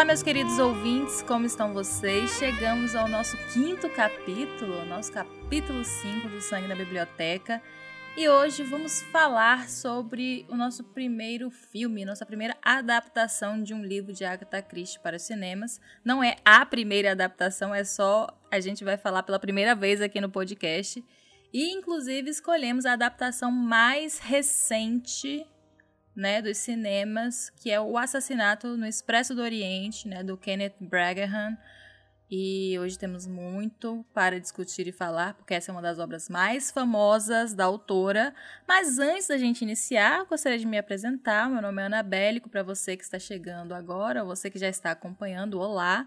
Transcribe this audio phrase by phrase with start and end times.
[0.00, 2.30] Olá, meus queridos ouvintes, como estão vocês?
[2.38, 7.60] Chegamos ao nosso quinto capítulo, nosso capítulo 5 do Sangue na Biblioteca.
[8.16, 14.10] E hoje vamos falar sobre o nosso primeiro filme, nossa primeira adaptação de um livro
[14.10, 15.78] de Agatha Christie para os cinemas.
[16.02, 20.18] Não é a primeira adaptação, é só a gente vai falar pela primeira vez aqui
[20.18, 21.04] no podcast.
[21.52, 25.46] E inclusive escolhemos a adaptação mais recente
[26.20, 31.56] né, dos cinemas, que é o Assassinato no Expresso do Oriente, né, do Kenneth Branahan.
[32.30, 36.70] E hoje temos muito para discutir e falar, porque essa é uma das obras mais
[36.70, 38.32] famosas da autora.
[38.68, 41.50] Mas antes da gente iniciar, gostaria de me apresentar.
[41.50, 44.92] Meu nome é Ana Bélico, para você que está chegando agora, você que já está
[44.92, 46.06] acompanhando, olá.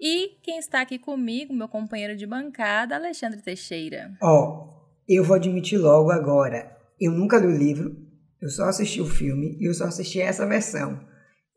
[0.00, 4.16] E quem está aqui comigo, meu companheiro de bancada, Alexandre Teixeira.
[4.20, 8.05] Ó, oh, eu vou admitir logo agora, eu nunca li o livro,
[8.40, 11.00] eu só assisti o filme e eu só assisti essa versão.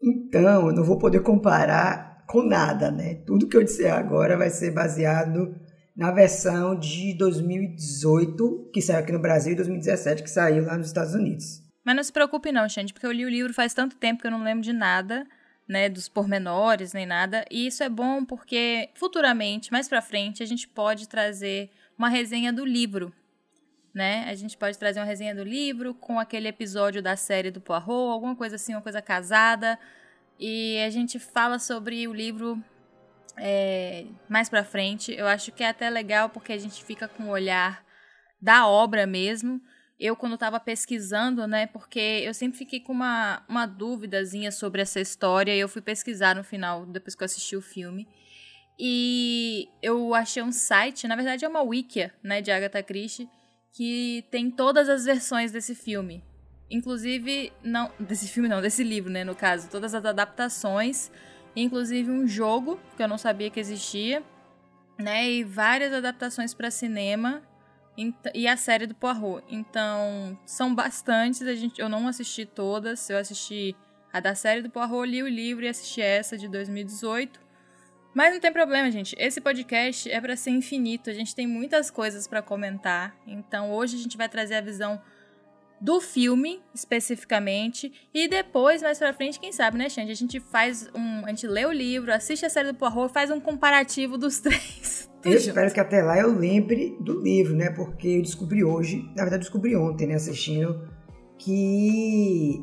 [0.02, 3.16] Então, eu não vou poder comparar com nada, né?
[3.26, 5.56] Tudo que eu disser agora vai ser baseado
[5.96, 10.88] na versão de 2018, que saiu aqui no Brasil, e 2017, que saiu lá nos
[10.88, 11.62] Estados Unidos.
[11.84, 14.28] Mas não se preocupe não, gente, porque eu li o livro faz tanto tempo que
[14.28, 15.26] eu não lembro de nada,
[15.68, 17.44] né, dos pormenores nem nada.
[17.52, 22.54] E isso é bom porque futuramente, mais para frente, a gente pode trazer uma resenha
[22.54, 23.12] do livro,
[24.00, 24.24] né?
[24.30, 28.14] A gente pode trazer uma resenha do livro com aquele episódio da série do Poirot,
[28.14, 29.78] alguma coisa assim, uma coisa casada.
[30.40, 32.64] E a gente fala sobre o livro
[33.36, 35.12] é, mais pra frente.
[35.12, 37.84] Eu acho que é até legal porque a gente fica com o olhar
[38.42, 39.62] da obra mesmo.
[40.00, 45.02] Eu, quando estava pesquisando, né, porque eu sempre fiquei com uma, uma dúvidazinha sobre essa
[45.02, 48.08] história, e eu fui pesquisar no final, depois que eu assisti o filme.
[48.80, 53.28] E eu achei um site, na verdade é uma wikia, né, de Agatha Christie,
[53.72, 56.24] que tem todas as versões desse filme.
[56.70, 57.92] Inclusive, não.
[58.00, 59.24] Desse filme não, desse livro, né?
[59.24, 61.12] No caso, todas as adaptações.
[61.56, 64.24] Inclusive um jogo que eu não sabia que existia.
[64.98, 65.30] Né?
[65.30, 67.42] E várias adaptações para cinema.
[68.34, 69.44] E a série do Poirot.
[69.50, 71.42] Então, são bastantes.
[71.42, 73.10] A gente, eu não assisti todas.
[73.10, 73.76] Eu assisti
[74.14, 77.49] a da série do Poirot, li o livro e assisti essa de 2018.
[78.14, 79.16] Mas não tem problema, gente.
[79.20, 81.10] Esse podcast é para ser infinito.
[81.10, 83.16] A gente tem muitas coisas para comentar.
[83.28, 85.00] Então hoje a gente vai trazer a visão
[85.82, 90.12] do filme especificamente e depois mais para frente, quem sabe, né, gente?
[90.12, 93.32] A gente faz um, a gente lê o livro, assiste a série do Poirot, faz
[93.32, 95.10] um comparativo dos três.
[95.24, 97.70] Eu espero que até lá eu lembre do livro, né?
[97.70, 100.86] Porque eu descobri hoje, na verdade descobri ontem, né, assistindo
[101.38, 102.62] que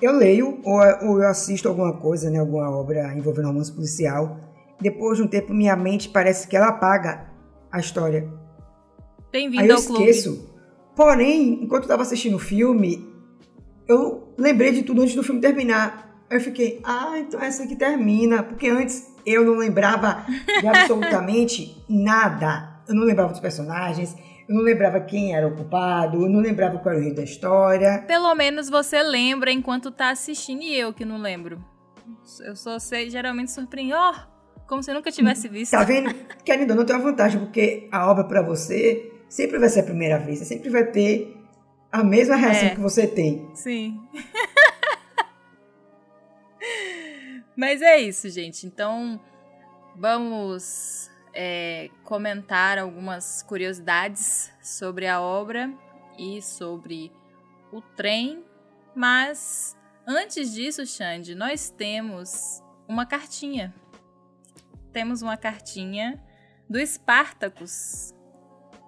[0.00, 0.78] eu leio ou,
[1.08, 4.38] ou eu assisto alguma coisa, né, alguma obra envolvendo romance policial
[4.80, 7.30] depois de um tempo, minha mente parece que ela apaga
[7.70, 8.28] a história.
[9.30, 10.04] Bem-vindo ao clube.
[10.08, 10.50] esqueço.
[10.96, 13.08] Porém, enquanto eu estava assistindo o filme,
[13.86, 16.24] eu lembrei de tudo antes do filme terminar.
[16.28, 18.42] Aí eu fiquei, ah, então essa aqui termina.
[18.42, 20.24] Porque antes eu não lembrava
[20.60, 22.82] de absolutamente nada.
[22.88, 24.16] Eu não lembrava dos personagens,
[24.48, 27.22] eu não lembrava quem era o culpado, eu não lembrava qual era o rio da
[27.22, 28.02] história.
[28.06, 31.64] Pelo menos você lembra enquanto tá assistindo e eu que não lembro.
[32.44, 34.29] Eu só sei, geralmente surpreendo, ó, oh,
[34.70, 35.72] como se nunca tivesse visto.
[35.72, 36.14] Tá vendo?
[36.44, 39.82] Querendo ou não, tem uma vantagem, porque a obra para você sempre vai ser a
[39.82, 40.38] primeira vez.
[40.38, 41.36] Você sempre vai ter
[41.90, 42.74] a mesma reação é.
[42.76, 43.50] que você tem.
[43.52, 44.00] Sim.
[47.56, 48.64] Mas é isso, gente.
[48.64, 49.20] Então,
[49.96, 55.68] vamos é, comentar algumas curiosidades sobre a obra
[56.16, 57.10] e sobre
[57.72, 58.44] o trem.
[58.94, 59.76] Mas
[60.06, 63.74] antes disso, Xande, nós temos uma cartinha
[64.90, 66.22] temos uma cartinha
[66.68, 68.14] do Spartacus.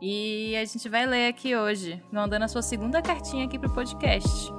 [0.01, 4.51] E a gente vai ler aqui hoje, mandando a sua segunda cartinha aqui pro podcast.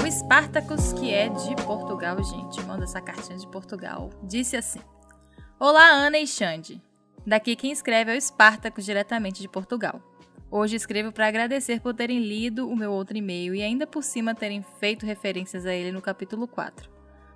[0.00, 4.80] O Spartacus, que é de Portugal, gente, manda essa cartinha de Portugal, disse assim:
[5.58, 6.80] Olá, Ana e Xande.
[7.26, 10.00] Daqui quem escreve é o Spartacus, diretamente de Portugal.
[10.48, 14.32] Hoje escrevo para agradecer por terem lido o meu outro e-mail e ainda por cima
[14.32, 16.88] terem feito referências a ele no capítulo 4.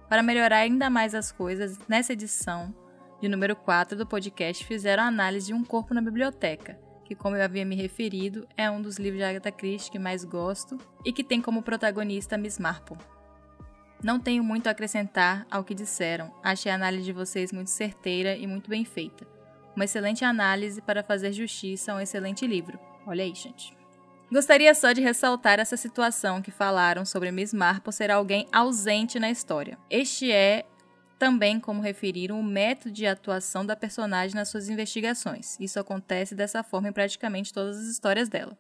[0.08, 2.72] Para melhorar ainda mais as coisas, nessa edição
[3.20, 7.34] de número 4 do podcast fizeram a análise de Um Corpo na Biblioteca, que, como
[7.34, 11.12] eu havia me referido, é um dos livros de Agatha Christie que mais gosto e
[11.12, 12.96] que tem como protagonista Miss Marple.
[14.00, 18.36] Não tenho muito a acrescentar ao que disseram, achei a análise de vocês muito certeira
[18.36, 19.26] e muito bem feita.
[19.74, 22.78] Uma excelente análise para fazer justiça a um excelente livro.
[23.10, 23.76] Olha aí, gente.
[24.30, 29.28] Gostaria só de ressaltar essa situação que falaram sobre Miss Marple ser alguém ausente na
[29.28, 29.76] história.
[29.90, 30.64] Este é
[31.18, 35.58] também como referiram o método de atuação da personagem nas suas investigações.
[35.58, 38.56] Isso acontece dessa forma em praticamente todas as histórias dela.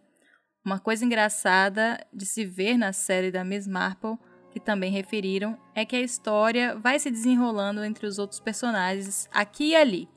[0.64, 4.18] Uma coisa engraçada de se ver na série da Miss Marple,
[4.50, 9.68] que também referiram, é que a história vai se desenrolando entre os outros personagens aqui
[9.68, 10.08] e ali.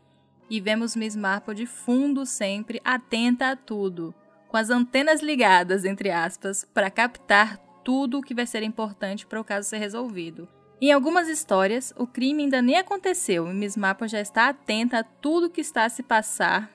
[0.50, 4.14] E vemos Miss Marple de fundo sempre, atenta a tudo,
[4.54, 9.42] com as antenas ligadas, entre aspas, para captar tudo o que vai ser importante para
[9.42, 10.48] o caso ser resolvido.
[10.80, 15.04] Em algumas histórias, o crime ainda nem aconteceu e Miss Marple já está atenta a
[15.04, 16.70] tudo que está a se passar,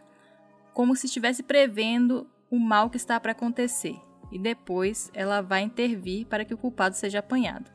[0.74, 3.94] como se estivesse prevendo o mal que está para acontecer,
[4.32, 7.70] e depois ela vai intervir para que o culpado seja apanhado.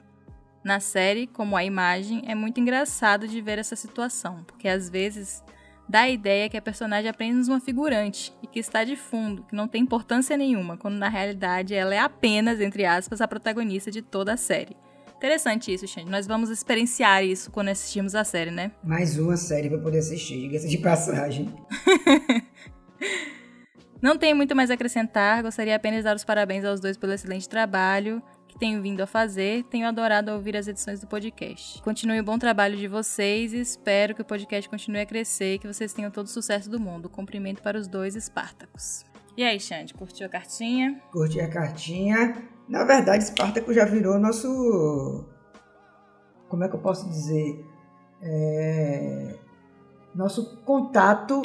[0.65, 5.41] Na série, como a imagem, é muito engraçado de ver essa situação, porque às vezes
[5.87, 9.43] dá a ideia que a personagem é apenas uma figurante e que está de fundo,
[9.43, 13.91] que não tem importância nenhuma, quando na realidade ela é apenas, entre aspas, a protagonista
[13.91, 14.75] de toda a série.
[15.15, 16.11] Interessante isso, Xande.
[16.11, 18.71] Nós vamos experienciar isso quando assistirmos a série, né?
[18.83, 21.49] Mais uma série para poder assistir, diga-se de passagem.
[24.01, 27.13] Não tenho muito mais a acrescentar, gostaria apenas de dar os parabéns aos dois pelo
[27.13, 28.21] excelente trabalho
[28.53, 29.63] que tenho vindo a fazer.
[29.63, 31.81] Tenho adorado ouvir as edições do podcast.
[31.81, 35.59] Continue o bom trabalho de vocês e espero que o podcast continue a crescer e
[35.59, 37.09] que vocês tenham todo o sucesso do mundo.
[37.09, 39.03] Cumprimento para os dois Espartacos.
[39.35, 41.01] E aí, Xande, curtiu a cartinha?
[41.11, 42.43] Curti a cartinha.
[42.69, 45.25] Na verdade, Espartaco já virou nosso.
[46.47, 47.65] Como é que eu posso dizer?
[48.21, 49.35] É...
[50.13, 51.41] Nosso contato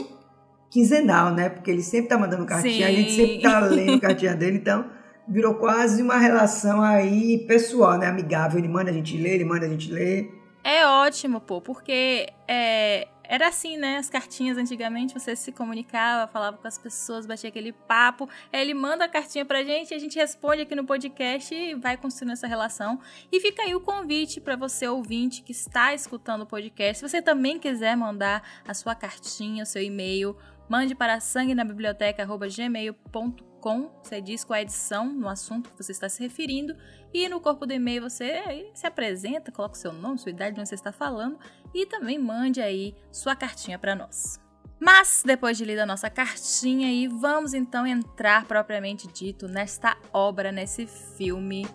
[0.70, 1.48] quinzenal, né?
[1.48, 2.92] Porque ele sempre tá mandando cartinha, Sim.
[2.92, 4.97] a gente sempre tá lendo cartinha dele, então
[5.28, 8.06] virou quase uma relação aí pessoal, né?
[8.06, 8.58] Amigável.
[8.58, 10.34] Ele manda a gente ler, ele manda a gente ler.
[10.64, 13.98] É ótimo, pô, porque é, era assim, né?
[13.98, 18.28] As cartinhas antigamente, você se comunicava, falava com as pessoas, batia aquele papo.
[18.52, 21.96] Aí ele manda a cartinha pra gente, a gente responde aqui no podcast e vai
[21.96, 22.98] construindo essa relação.
[23.30, 26.98] E fica aí o convite para você, ouvinte, que está escutando o podcast.
[26.98, 30.34] Se você também quiser mandar a sua cartinha, o seu e-mail,
[30.68, 33.57] mande para sangue na biblioteca@gmail.com.
[34.02, 36.76] Você diz qual é a edição no assunto que você está se referindo
[37.12, 40.60] e no corpo do e-mail você se apresenta, coloca o seu nome, sua idade, de
[40.60, 41.38] onde você está falando
[41.74, 44.40] e também mande aí sua cartinha para nós.
[44.80, 50.52] Mas depois de ler a nossa cartinha aí, vamos então entrar propriamente dito nesta obra,
[50.52, 51.66] nesse filme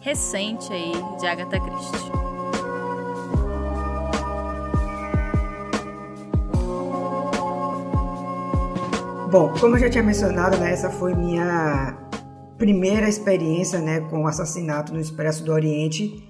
[0.00, 2.27] recente aí de Agatha Christie.
[9.30, 11.98] Bom, como eu já tinha mencionado, né, essa foi minha
[12.56, 16.26] primeira experiência né, com o assassinato no Expresso do Oriente.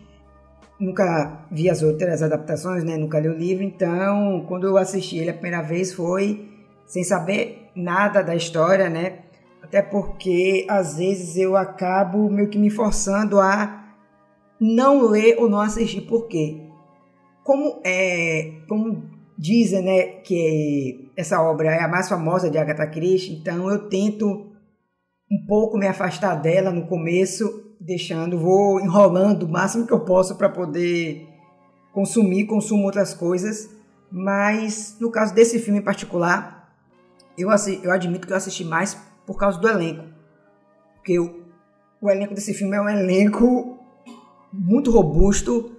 [0.80, 5.30] Nunca vi as outras adaptações, né, nunca li o livro, então quando eu assisti ele
[5.30, 6.50] a primeira vez foi
[6.86, 9.20] sem saber nada da história, né?
[9.62, 13.94] Até porque às vezes eu acabo meio que me forçando a
[14.60, 16.62] não ler ou não assistir, por quê?
[17.44, 19.04] Como é, como
[19.38, 24.52] dizem, né, que essa obra é a mais famosa de Agatha Christie, então eu tento
[25.28, 30.36] um pouco me afastar dela no começo, deixando, vou enrolando o máximo que eu posso
[30.36, 31.26] para poder
[31.92, 33.68] consumir, consumo outras coisas,
[34.12, 36.72] mas no caso desse filme em particular,
[37.36, 37.48] eu,
[37.82, 40.04] eu admito que eu assisti mais por causa do elenco,
[40.94, 41.42] porque o,
[42.00, 43.76] o elenco desse filme é um elenco
[44.52, 45.72] muito robusto,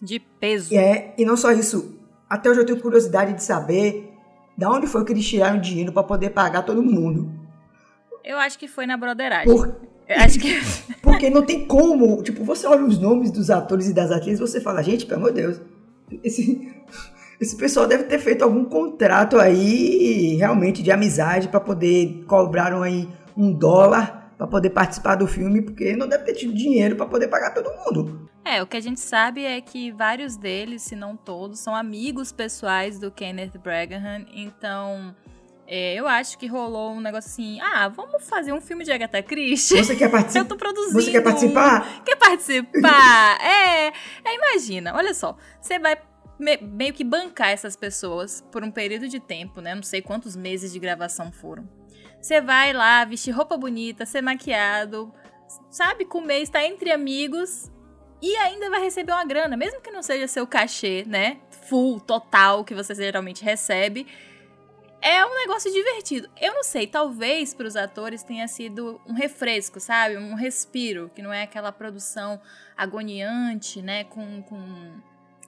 [0.00, 0.72] de peso.
[0.72, 1.98] É, e não só isso,
[2.30, 4.07] até hoje eu tenho curiosidade de saber
[4.58, 7.30] de onde foi que eles tiraram dinheiro para poder pagar todo mundo.
[8.24, 9.46] Eu acho que foi na broderagem.
[9.46, 9.76] Por...
[10.08, 10.60] acho que...
[11.00, 12.20] Porque não tem como.
[12.24, 15.20] Tipo, você olha os nomes dos atores e das atrizes e você fala, gente, pelo
[15.20, 15.60] amor de Deus,
[16.24, 16.74] esse,
[17.40, 23.08] esse pessoal deve ter feito algum contrato aí realmente de amizade para poder cobrar aí
[23.36, 27.26] um dólar para poder participar do filme, porque não deve ter tido dinheiro para poder
[27.26, 28.30] pagar todo mundo.
[28.44, 32.30] É, o que a gente sabe é que vários deles, se não todos, são amigos
[32.30, 35.14] pessoais do Kenneth Branahan, então
[35.66, 39.22] é, eu acho que rolou um negócio assim, ah, vamos fazer um filme de Agatha
[39.22, 39.84] Christie?
[39.84, 40.40] Você quer participar?
[40.46, 41.02] eu tô produzindo.
[41.02, 42.04] Você quer participar?
[42.04, 43.38] Quer participar?
[43.42, 45.98] é, é, imagina, olha só, você vai
[46.38, 49.74] me, meio que bancar essas pessoas por um período de tempo, né?
[49.74, 51.68] Não sei quantos meses de gravação foram.
[52.20, 55.12] Você vai lá, vestir roupa bonita, ser maquiado,
[55.70, 57.70] sabe, comer, estar entre amigos
[58.20, 61.38] e ainda vai receber uma grana, mesmo que não seja seu cachê, né?
[61.68, 64.06] Full, total, que você geralmente recebe.
[65.00, 66.28] É um negócio divertido.
[66.40, 70.16] Eu não sei, talvez para os atores tenha sido um refresco, sabe?
[70.16, 72.40] Um respiro, que não é aquela produção
[72.76, 74.02] agoniante, né?
[74.04, 75.00] Com, com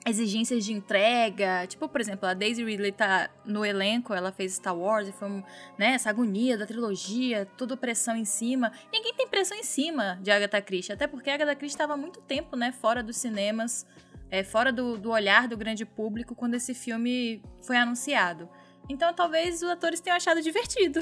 [0.05, 1.65] exigências de entrega.
[1.67, 5.29] Tipo, por exemplo, a Daisy Ridley tá no elenco, ela fez Star Wars e foi
[5.77, 8.71] né, essa agonia da trilogia, toda pressão em cima.
[8.91, 12.19] Ninguém tem pressão em cima de Agatha Christie, até porque a Agatha Christie estava muito
[12.21, 13.85] tempo, né, fora dos cinemas,
[14.29, 18.49] é, fora do, do olhar do grande público quando esse filme foi anunciado.
[18.89, 20.99] Então talvez os atores tenham achado divertido.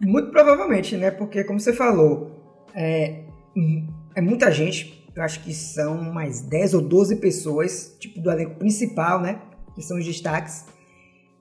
[0.00, 1.10] Muito provavelmente, né?
[1.10, 3.24] Porque, como você falou, é,
[4.14, 5.05] é muita gente.
[5.16, 9.40] Eu acho que são mais 10 ou 12 pessoas, tipo do elenco principal, né?
[9.74, 10.66] Que são os destaques.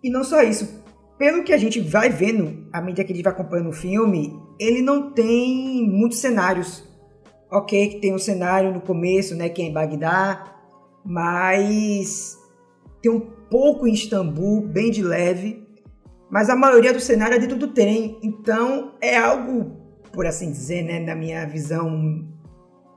[0.02, 0.82] E não só isso.
[1.18, 4.34] Pelo que a gente vai vendo, à medida que a gente vai acompanhando o filme,
[4.58, 6.84] ele não tem muitos cenários.
[7.52, 9.50] Ok, que tem um cenário no começo, né?
[9.50, 10.56] Que é em Bagdá.
[11.04, 12.38] Mas
[13.02, 15.66] tem um pouco em Istambul, bem de leve,
[16.30, 19.78] mas a maioria do cenário é dentro do trem, então é algo,
[20.12, 22.35] por assim dizer, né, na minha visão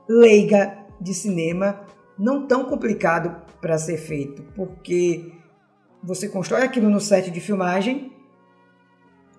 [0.09, 1.85] leiga de cinema,
[2.17, 5.31] não tão complicado para ser feito, porque
[6.03, 8.11] você constrói aquilo no set de filmagem,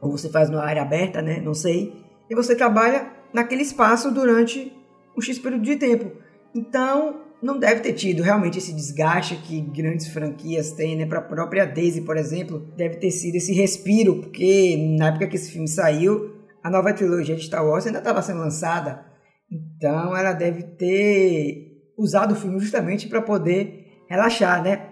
[0.00, 1.92] ou você faz numa área aberta, né, não sei,
[2.28, 4.72] e você trabalha naquele espaço durante
[5.16, 6.12] um X período de tempo.
[6.54, 11.06] Então, não deve ter tido realmente esse desgaste que grandes franquias têm, né?
[11.06, 15.36] Para a própria Daisy, por exemplo, deve ter sido esse respiro, porque na época que
[15.36, 19.09] esse filme saiu, a nova trilogia de Star Wars ainda estava sendo lançada.
[19.50, 24.90] Então ela deve ter usado o filme justamente para poder relaxar, né?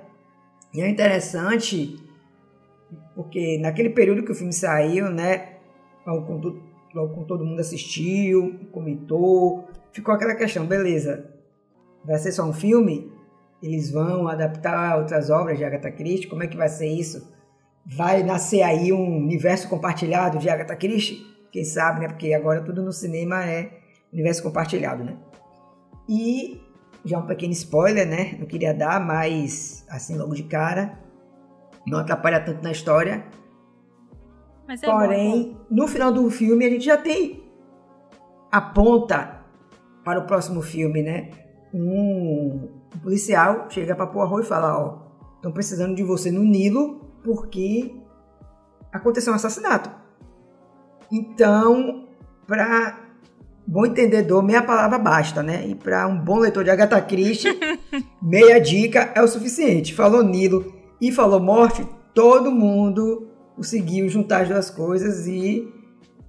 [0.75, 1.97] E é interessante
[3.15, 5.57] porque naquele período que o filme saiu, né?
[6.07, 11.39] Logo todo mundo assistiu, comentou, ficou aquela questão, beleza,
[12.05, 13.13] Vai ser só um filme?
[13.63, 16.29] Eles vão adaptar outras obras de Agatha Christie?
[16.29, 17.31] Como é que vai ser isso?
[17.85, 21.27] Vai nascer aí um universo compartilhado de Agatha Christie?
[21.51, 22.09] Quem sabe, né?
[22.09, 23.78] Porque agora tudo no cinema é
[24.13, 25.17] universo compartilhado, né?
[26.09, 26.61] E
[27.05, 28.37] já um pequeno spoiler, né?
[28.39, 30.99] Não queria dar, mas assim logo de cara,
[31.87, 33.25] não atrapalha tanto na história.
[34.67, 35.67] Mas é Porém, bom.
[35.71, 37.45] no final do filme a gente já tem
[38.51, 39.43] a ponta
[40.05, 41.31] para o próximo filme, né?
[41.73, 42.69] um
[43.03, 44.99] policial chega para Poirot e fala, ó,
[45.37, 47.95] estão precisando de você no Nilo porque
[48.93, 49.91] aconteceu um assassinato.
[51.11, 52.09] Então,
[52.47, 53.08] para
[53.69, 55.67] bom entendedor, meia palavra basta, né?
[55.67, 57.51] E para um bom leitor de Agatha Christie,
[58.21, 59.95] meia dica é o suficiente.
[59.95, 65.69] Falou Nilo e falou morte, todo mundo conseguiu juntar as duas coisas e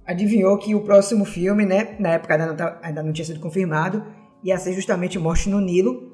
[0.06, 1.96] adivinhou que o próximo filme, né?
[1.98, 4.04] Na época ainda não, tá, ainda não tinha sido confirmado,
[4.44, 6.10] ia ser justamente Morte no Nilo.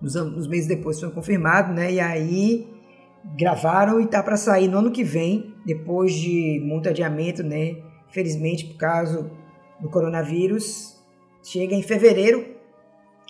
[0.00, 1.92] Uns meses depois foi confirmado, né?
[1.92, 2.66] E aí
[3.36, 7.76] gravaram e tá para sair no ano que vem, depois de muito adiamento, né?
[8.08, 9.30] Infelizmente, por causa
[9.80, 10.98] do coronavírus,
[11.42, 12.58] chega em fevereiro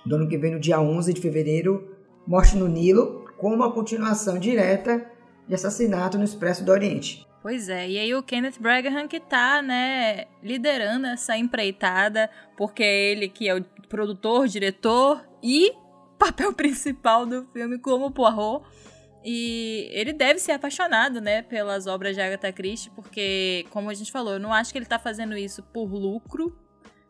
[0.04, 4.38] do ano que vem, no dia 11 de fevereiro, Morte no Nilo, com uma continuação
[4.38, 5.10] direta
[5.46, 7.26] de Assassinato no Expresso do Oriente.
[7.42, 13.12] Pois é, e aí o Kenneth Braghan que tá, né, liderando essa empreitada, porque é
[13.12, 15.72] ele que é o produtor, diretor e
[16.18, 18.64] papel principal do filme como Poirot.
[19.24, 24.12] E ele deve ser apaixonado, né, pelas obras de Agatha Christie, porque, como a gente
[24.12, 26.56] falou, eu não acho que ele tá fazendo isso por lucro.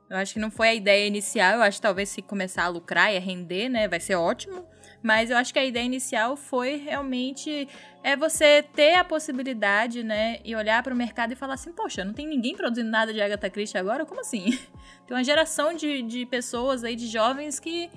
[0.08, 1.56] Eu acho que não foi a ideia inicial.
[1.56, 4.66] Eu acho que talvez se começar a lucrar e a render, né, vai ser ótimo.
[5.02, 7.68] Mas eu acho que a ideia inicial foi realmente
[8.02, 12.04] é você ter a possibilidade, né, e olhar para o mercado e falar assim, poxa,
[12.04, 14.04] não tem ninguém produzindo nada de Agatha Christie agora?
[14.04, 14.58] Como assim?
[15.06, 17.90] Tem uma geração de, de pessoas aí, de jovens que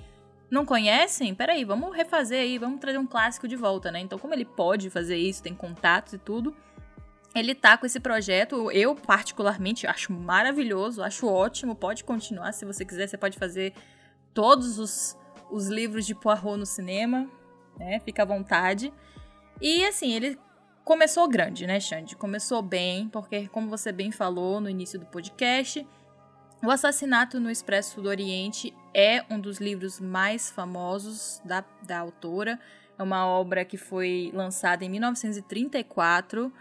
[0.52, 1.34] não conhecem?
[1.34, 4.00] Peraí, vamos refazer aí, vamos trazer um clássico de volta, né?
[4.00, 6.54] Então, como ele pode fazer isso, tem contatos e tudo,
[7.34, 12.84] ele tá com esse projeto, eu particularmente acho maravilhoso, acho ótimo, pode continuar se você
[12.84, 13.72] quiser, você pode fazer
[14.34, 15.16] todos os
[15.52, 17.28] os livros de Poirot no cinema,
[17.78, 18.00] né?
[18.00, 18.92] Fica à vontade.
[19.60, 20.38] E assim, ele
[20.82, 22.16] começou grande, né, Xande?
[22.16, 25.86] Começou bem, porque como você bem falou no início do podcast,
[26.64, 32.58] O Assassinato no Expresso do Oriente é um dos livros mais famosos da, da autora.
[32.96, 36.52] É uma obra que foi lançada em 1934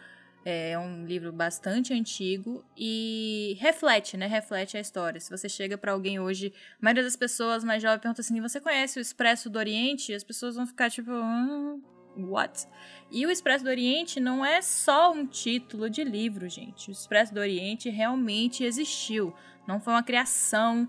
[0.44, 4.26] é um livro bastante antigo e reflete, né?
[4.26, 5.20] Reflete a história.
[5.20, 8.60] Se você chega para alguém hoje, a maioria das pessoas mais jovens pergunta assim: "Você
[8.60, 11.80] conhece o Expresso do Oriente?" E as pessoas vão ficar tipo, hum,
[12.18, 12.68] what?
[13.12, 16.90] E o Expresso do Oriente não é só um título de livro, gente.
[16.90, 19.36] O Expresso do Oriente realmente existiu.
[19.68, 20.88] Não foi uma criação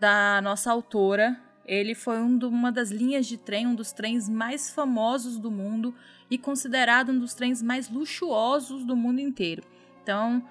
[0.00, 1.38] da nossa autora.
[1.64, 5.50] Ele foi um do, uma das linhas de trem, um dos trens mais famosos do
[5.50, 5.94] mundo
[6.30, 9.62] e considerado um dos trens mais luxuosos do mundo inteiro.
[10.02, 10.42] Então,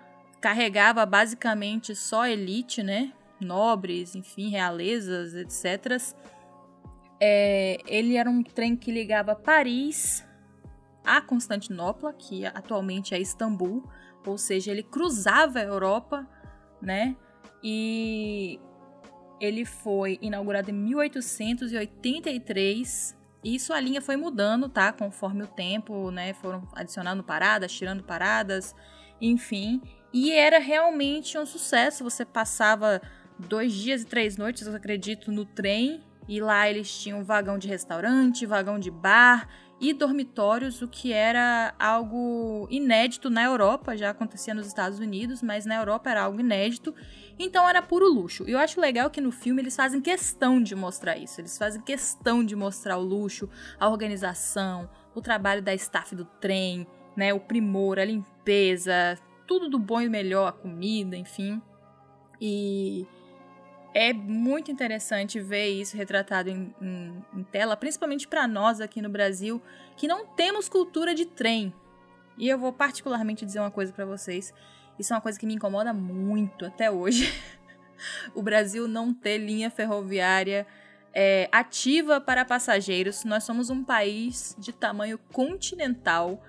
[0.41, 3.13] carregava basicamente só elite, né?
[3.39, 6.01] Nobres, enfim, realezas, etc.
[7.19, 10.23] É, ele era um trem que ligava Paris
[11.05, 13.87] a Constantinopla, que atualmente é Istambul,
[14.25, 16.27] ou seja, ele cruzava a Europa,
[16.81, 17.15] né?
[17.67, 18.59] E
[19.41, 24.93] ele foi inaugurado em 1883 Isso a linha foi mudando, tá?
[24.93, 26.35] Conforme o tempo, né?
[26.35, 28.75] Foram adicionando paradas, tirando paradas,
[29.19, 29.81] enfim.
[30.13, 32.03] E era realmente um sucesso.
[32.03, 33.01] Você passava
[33.39, 36.03] dois dias e três noites, eu acredito, no trem.
[36.27, 41.73] E lá eles tinham vagão de restaurante, vagão de bar e dormitórios, o que era
[41.77, 46.95] algo inédito na Europa, já acontecia nos Estados Unidos, mas na Europa era algo inédito,
[47.37, 48.45] então era puro luxo.
[48.47, 51.81] E eu acho legal que no filme eles fazem questão de mostrar isso, eles fazem
[51.81, 57.39] questão de mostrar o luxo, a organização, o trabalho da staff do trem, né, o
[57.39, 61.61] primor, a limpeza, tudo do bom e melhor, a comida, enfim.
[62.39, 63.05] E
[63.95, 69.07] é muito interessante ver isso retratado em, em, em tela, principalmente para nós aqui no
[69.07, 69.61] Brasil,
[69.95, 71.73] que não temos cultura de trem.
[72.37, 74.53] E eu vou particularmente dizer uma coisa para vocês.
[74.99, 77.33] Isso é uma coisa que me incomoda muito até hoje.
[78.35, 80.67] o Brasil não ter linha ferroviária
[81.13, 83.23] é, ativa para passageiros.
[83.23, 86.43] Nós somos um país de tamanho continental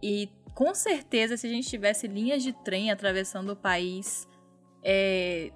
[0.00, 4.28] e com certeza se a gente tivesse linhas de trem atravessando o país,
[4.84, 5.50] é,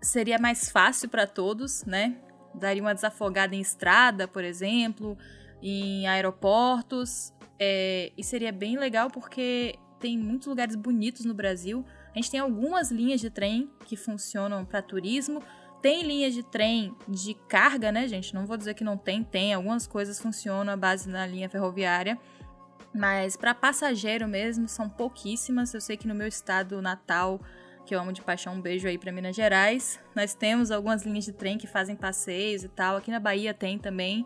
[0.00, 2.16] seria mais fácil para todos, né?
[2.54, 5.16] Daria uma desafogada em estrada, por exemplo,
[5.62, 7.32] em aeroportos.
[7.58, 11.84] É, e seria bem legal porque tem muitos lugares bonitos no Brasil.
[12.12, 15.42] A gente tem algumas linhas de trem que funcionam para turismo.
[15.80, 18.34] Tem linhas de trem de carga, né, gente?
[18.34, 19.54] Não vou dizer que não tem, tem.
[19.54, 22.18] Algumas coisas funcionam à base da linha ferroviária.
[22.92, 25.72] Mas para passageiro mesmo, são pouquíssimas.
[25.72, 27.40] Eu sei que no meu estado natal
[27.90, 28.54] que eu amo de paixão.
[28.54, 29.98] Um beijo aí para Minas Gerais.
[30.14, 32.96] Nós temos algumas linhas de trem que fazem passeios e tal.
[32.96, 34.24] Aqui na Bahia tem também.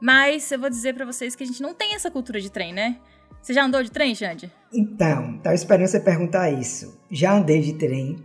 [0.00, 2.72] Mas eu vou dizer para vocês que a gente não tem essa cultura de trem,
[2.72, 2.98] né?
[3.40, 4.50] Você já andou de trem, Xande?
[4.74, 7.00] Então, tava esperando você perguntar isso.
[7.08, 8.16] Já andei de trem.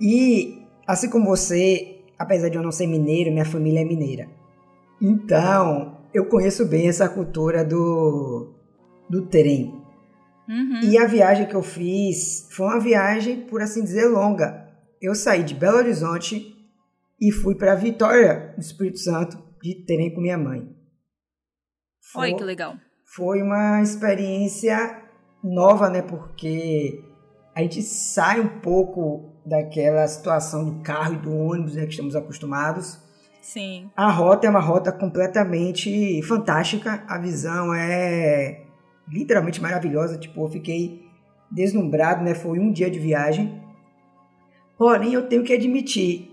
[0.00, 4.28] E, assim como você, apesar de eu não ser mineiro, minha família é mineira.
[5.00, 8.52] Então, eu conheço bem essa cultura do,
[9.08, 9.79] do trem.
[10.50, 10.80] Uhum.
[10.82, 14.68] E a viagem que eu fiz foi uma viagem, por assim dizer, longa.
[15.00, 16.56] Eu saí de Belo Horizonte
[17.20, 20.68] e fui para Vitória, do Espírito Santo, de trem com minha mãe.
[22.12, 22.74] Foi, Oi, que legal.
[23.14, 25.00] Foi uma experiência
[25.44, 26.02] nova, né?
[26.02, 27.00] Porque
[27.54, 32.16] a gente sai um pouco daquela situação do carro e do ônibus né, que estamos
[32.16, 32.98] acostumados.
[33.40, 33.88] Sim.
[33.96, 37.04] A rota é uma rota completamente fantástica.
[37.06, 38.64] A visão é
[39.10, 40.18] literalmente maravilhosa.
[40.18, 41.04] Tipo, eu fiquei
[41.50, 42.34] deslumbrado, né?
[42.34, 43.60] Foi um dia de viagem.
[44.78, 46.30] Porém, eu tenho que admitir,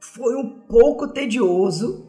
[0.00, 2.08] foi um pouco tedioso.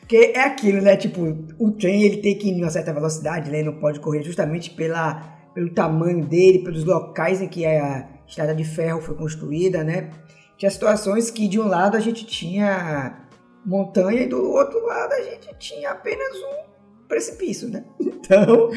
[0.00, 0.96] Porque é aquilo, né?
[0.96, 3.62] Tipo, o trem ele tem que ir em uma certa velocidade, né?
[3.62, 5.14] Não pode correr justamente pela,
[5.54, 10.10] pelo tamanho dele, pelos locais em que a estrada de ferro foi construída, né?
[10.56, 13.26] Tinha situações que de um lado a gente tinha
[13.64, 16.67] montanha e do outro lado a gente tinha apenas um
[17.08, 17.84] precipício, né?
[18.28, 18.68] Então,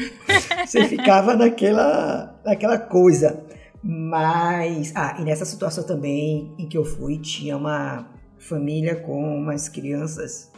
[0.64, 3.44] você ficava naquela, naquela coisa.
[3.82, 9.68] Mas, ah, e nessa situação também em que eu fui, tinha uma família com umas
[9.68, 10.50] crianças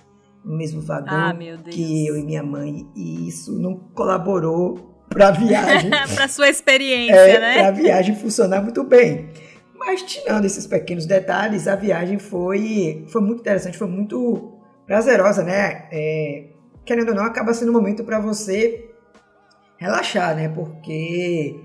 [0.45, 1.35] no mesmo vagão ah,
[1.71, 5.91] que eu e minha mãe, e isso não colaborou para a viagem.
[6.15, 7.55] para sua experiência, é, né?
[7.55, 9.31] Para a viagem funcionar muito bem.
[9.75, 14.53] Mas tirando esses pequenos detalhes, a viagem foi, foi muito interessante, foi muito
[14.87, 15.89] prazerosa, né?
[15.91, 16.45] É,
[16.85, 18.91] querendo ou não, acaba sendo um momento para você
[19.77, 20.49] relaxar, né?
[20.49, 21.61] Porque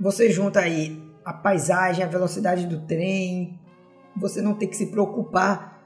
[0.00, 3.58] você junta aí a paisagem, a velocidade do trem,
[4.16, 5.82] você não tem que se preocupar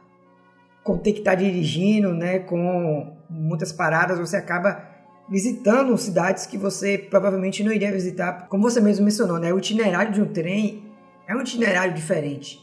[0.83, 2.39] com ter que estar tá dirigindo, né?
[2.41, 4.87] Com muitas paradas, você acaba
[5.29, 8.49] visitando cidades que você provavelmente não iria visitar.
[8.49, 9.53] Como você mesmo mencionou, né?
[9.53, 10.85] O itinerário de um trem
[11.27, 12.59] é um itinerário diferente.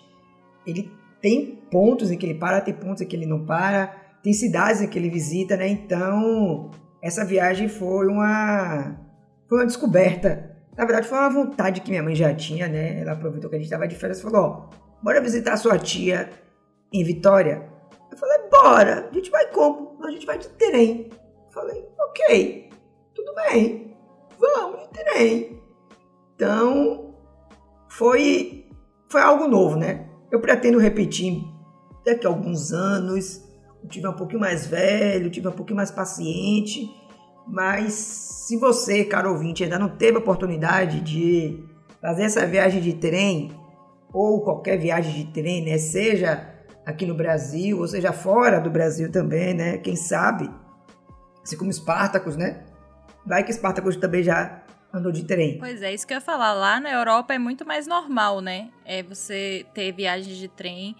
[0.65, 4.33] Ele tem pontos em que ele para, tem pontos em que ele não para tem
[4.33, 5.67] cidades que ele visita, né?
[5.67, 8.99] Então, essa viagem foi uma,
[9.47, 10.57] foi uma descoberta.
[10.75, 13.01] Na verdade, foi uma vontade que minha mãe já tinha, né?
[13.01, 14.69] Ela aproveitou que a gente estava de férias e falou: Ó,
[15.03, 16.31] bora visitar sua tia
[16.91, 17.69] em Vitória?
[18.11, 20.03] Eu falei: Bora, a gente vai como?
[20.03, 21.07] A gente vai de trem.
[21.45, 22.71] Eu falei: Ok,
[23.13, 23.95] tudo bem,
[24.39, 25.61] vamos de trem.
[26.33, 27.13] Então,
[27.89, 28.67] foi,
[29.07, 30.09] foi algo novo, né?
[30.31, 31.43] Eu pretendo repetir
[32.03, 33.44] daqui a alguns anos
[33.89, 36.89] tive um pouquinho mais velho, tive um pouquinho mais paciente,
[37.47, 41.63] mas se você, caro ouvinte, ainda não teve a oportunidade de
[42.01, 43.51] fazer essa viagem de trem,
[44.13, 46.53] ou qualquer viagem de trem, né, seja
[46.85, 50.49] aqui no Brasil, ou seja fora do Brasil também, né, quem sabe,
[51.43, 52.63] assim como Espartacus, né,
[53.25, 55.57] vai que Espartacus também já andou de trem.
[55.59, 58.69] Pois é, isso que eu ia falar, lá na Europa é muito mais normal, né,
[58.85, 60.95] é você ter viagens de trem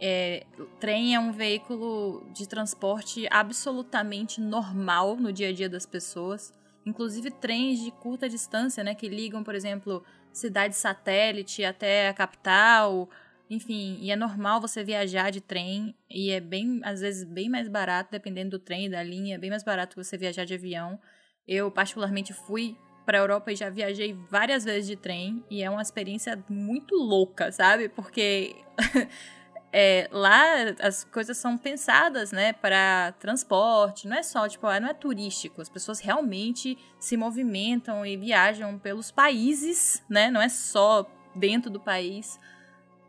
[0.00, 0.46] é,
[0.78, 6.52] trem é um veículo de transporte absolutamente normal no dia a dia das pessoas.
[6.86, 8.94] Inclusive trens de curta distância, né?
[8.94, 13.10] Que ligam, por exemplo, cidade satélite até a capital.
[13.50, 15.94] Enfim, e é normal você viajar de trem.
[16.08, 19.34] E é bem, às vezes, bem mais barato, dependendo do trem, da linha.
[19.34, 20.98] É bem mais barato que você viajar de avião.
[21.46, 25.44] Eu, particularmente, fui para a Europa e já viajei várias vezes de trem.
[25.50, 27.88] E é uma experiência muito louca, sabe?
[27.88, 28.54] Porque
[29.72, 30.42] é, lá
[30.80, 35.60] as coisas são pensadas, né, para transporte, não é só, tipo, ah, não é turístico,
[35.60, 41.80] as pessoas realmente se movimentam e viajam pelos países, né, não é só dentro do
[41.80, 42.40] país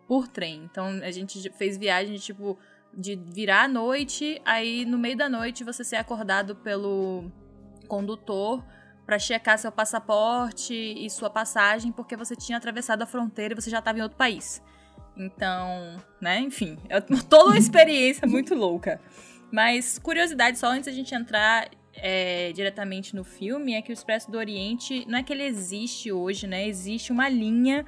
[0.08, 0.68] por trem.
[0.70, 2.58] Então a gente fez viagem tipo
[2.94, 7.32] de virar à noite, aí no meio da noite você ser acordado pelo
[7.88, 8.64] condutor
[9.06, 13.70] para checar seu passaporte e sua passagem porque você tinha atravessado a fronteira e você
[13.70, 14.62] já estava em outro país.
[15.20, 19.02] Então, né, enfim, é toda uma experiência muito louca.
[19.52, 24.32] Mas, curiosidade, só antes a gente entrar é, diretamente no filme, é que o Expresso
[24.32, 26.68] do Oriente, não é que ele existe hoje, né?
[26.68, 27.86] Existe uma linha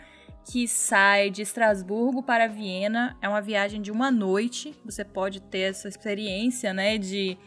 [0.49, 3.17] que sai de Estrasburgo para Viena.
[3.21, 4.75] É uma viagem de uma noite.
[4.83, 6.97] Você pode ter essa experiência, né?
[6.97, 7.37] De,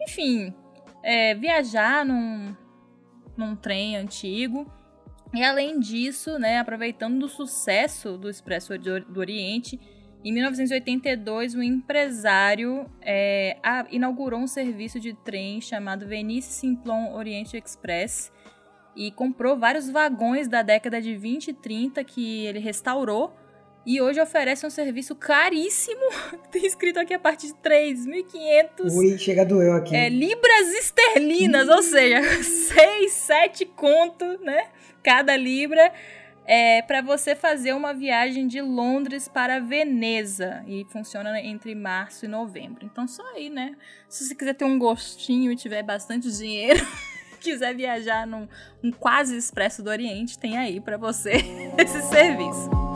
[0.00, 0.52] enfim,
[1.02, 2.56] é, viajar num,
[3.36, 4.66] num trem antigo.
[5.32, 9.78] E além disso, né, aproveitando do sucesso do Expresso do Oriente,
[10.24, 17.56] em 1982 um empresário é, a, inaugurou um serviço de trem chamado Venice Simplon Oriente
[17.56, 18.30] Express
[18.94, 23.34] e comprou vários vagões da década de 20 e 30 que ele restaurou
[23.86, 26.02] e hoje oferece um serviço caríssimo.
[26.52, 28.92] Tem escrito aqui a partir de 3.500.
[28.92, 29.96] Ui, chega doeu aqui.
[29.96, 34.68] É, libras esterlinas, ou seja, 6, 7 conto, né?
[35.02, 35.92] Cada libra
[36.44, 40.64] é, para você fazer uma viagem de Londres para Veneza.
[40.66, 42.84] E funciona entre março e novembro.
[42.84, 43.76] Então, só aí, né?
[44.08, 46.84] Se você quiser ter um gostinho e tiver bastante dinheiro,
[47.40, 48.48] quiser viajar num
[48.82, 51.34] um quase expresso do Oriente, tem aí para você
[51.78, 52.89] esse serviço.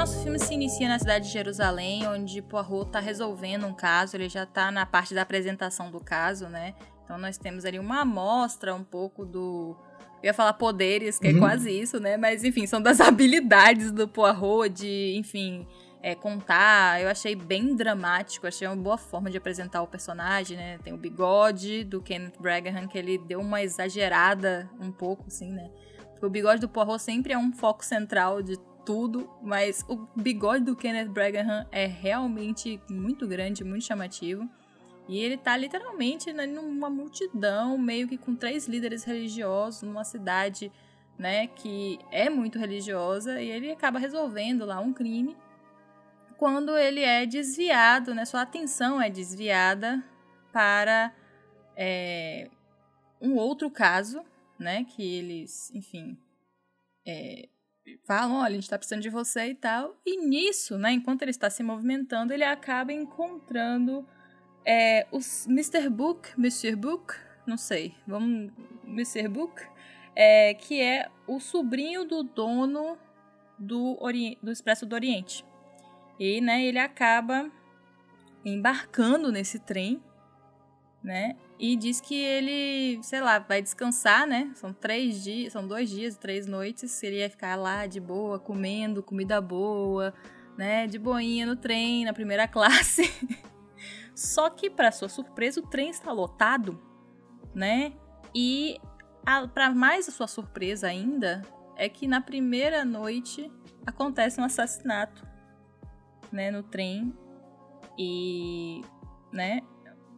[0.00, 4.30] Nosso filme se inicia na cidade de Jerusalém, onde Poirot está resolvendo um caso, ele
[4.30, 6.74] já está na parte da apresentação do caso, né?
[7.04, 9.76] Então, nós temos ali uma amostra um pouco do.
[10.22, 11.36] Eu ia falar poderes, que é uhum.
[11.36, 12.16] é quase isso, né?
[12.16, 15.66] Mas, enfim, são das habilidades do Poirot de, enfim,
[16.02, 17.02] é, contar.
[17.02, 20.78] Eu achei bem dramático, achei uma boa forma de apresentar o personagem, né?
[20.78, 25.70] Tem o bigode do Kenneth Braghan, que ele deu uma exagerada um pouco, assim, né?
[26.12, 30.64] Porque o bigode do Poirot sempre é um foco central de tudo, mas o bigode
[30.64, 34.48] do Kenneth Braghan é realmente muito grande, muito chamativo.
[35.08, 40.70] E ele tá literalmente né, numa multidão, meio que com três líderes religiosos, numa cidade,
[41.18, 45.36] né, que é muito religiosa, e ele acaba resolvendo lá um crime
[46.40, 50.02] quando ele é desviado, né, sua atenção é desviada
[50.50, 51.14] para
[51.76, 52.48] é,
[53.20, 54.24] um outro caso,
[54.58, 56.16] né, que eles, enfim,
[57.06, 57.46] é,
[58.04, 59.96] falam, olha, a gente tá precisando de você e tal.
[60.04, 64.06] E nisso, né, enquanto ele está se movimentando, ele acaba encontrando
[64.64, 65.88] é, os Mr.
[65.88, 66.76] Book, Mr.
[66.76, 67.14] Book,
[67.46, 68.52] não sei, vamos,
[68.84, 69.28] Mr.
[69.28, 69.62] Book,
[70.14, 72.98] é, que é o sobrinho do dono
[73.58, 75.44] do, Ori do Expresso do Oriente.
[76.18, 77.50] E, né, ele acaba
[78.44, 80.02] embarcando nesse trem,
[81.02, 84.50] né, e diz que ele, sei lá, vai descansar, né?
[84.54, 87.02] São três dias, são dois dias, três noites.
[87.02, 90.14] Ele ia ficar lá de boa, comendo comida boa,
[90.56, 90.86] né?
[90.86, 93.02] De boinha no trem, na primeira classe.
[94.14, 96.80] Só que, para sua surpresa, o trem está lotado,
[97.54, 97.92] né?
[98.34, 98.80] E,
[99.52, 101.42] para mais a sua surpresa ainda,
[101.76, 103.52] é que na primeira noite
[103.84, 105.28] acontece um assassinato,
[106.32, 106.50] né?
[106.50, 107.14] No trem.
[107.98, 108.80] E,
[109.30, 109.60] né?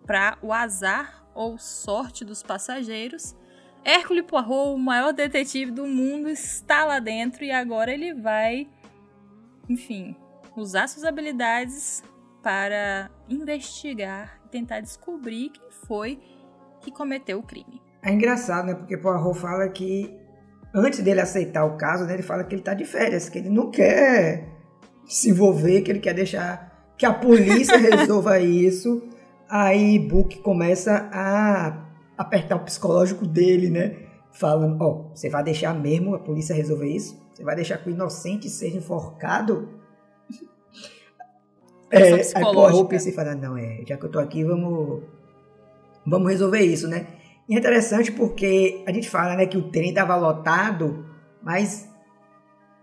[0.07, 3.37] Para o azar ou sorte dos passageiros,
[3.85, 8.68] Hércules Poirot, o maior detetive do mundo, está lá dentro e agora ele vai,
[9.68, 10.14] enfim,
[10.57, 12.03] usar suas habilidades
[12.42, 16.21] para investigar e tentar descobrir quem foi
[16.81, 17.81] que cometeu o crime.
[18.03, 18.75] É engraçado, né?
[18.75, 20.16] Porque Poirot fala que
[20.75, 23.51] antes dele aceitar o caso, né, ele fala que ele está de férias, que ele
[23.51, 24.49] não quer
[25.07, 29.09] se envolver, que ele quer deixar que a polícia resolva isso
[29.55, 31.87] Aí Book começa a
[32.17, 33.99] apertar o psicológico dele, né?
[34.33, 37.23] Falando, ó, oh, você vai deixar mesmo a polícia resolver isso?
[37.35, 39.69] Você vai deixar que o inocente seja enforcado?
[41.91, 45.03] É, aí Poirot pensa e fala, não, é, já que eu tô aqui, vamos,
[46.07, 47.09] vamos resolver isso, né?
[47.47, 51.05] E é interessante porque a gente fala né, que o trem estava lotado,
[51.43, 51.91] mas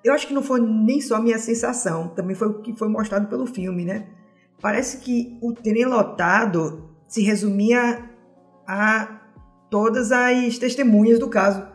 [0.03, 2.89] eu acho que não foi nem só a minha sensação, também foi o que foi
[2.89, 4.18] mostrado pelo filme, né?
[4.61, 8.09] Parece que o trem lotado se resumia
[8.67, 9.19] a
[9.69, 11.65] todas as testemunhas do caso.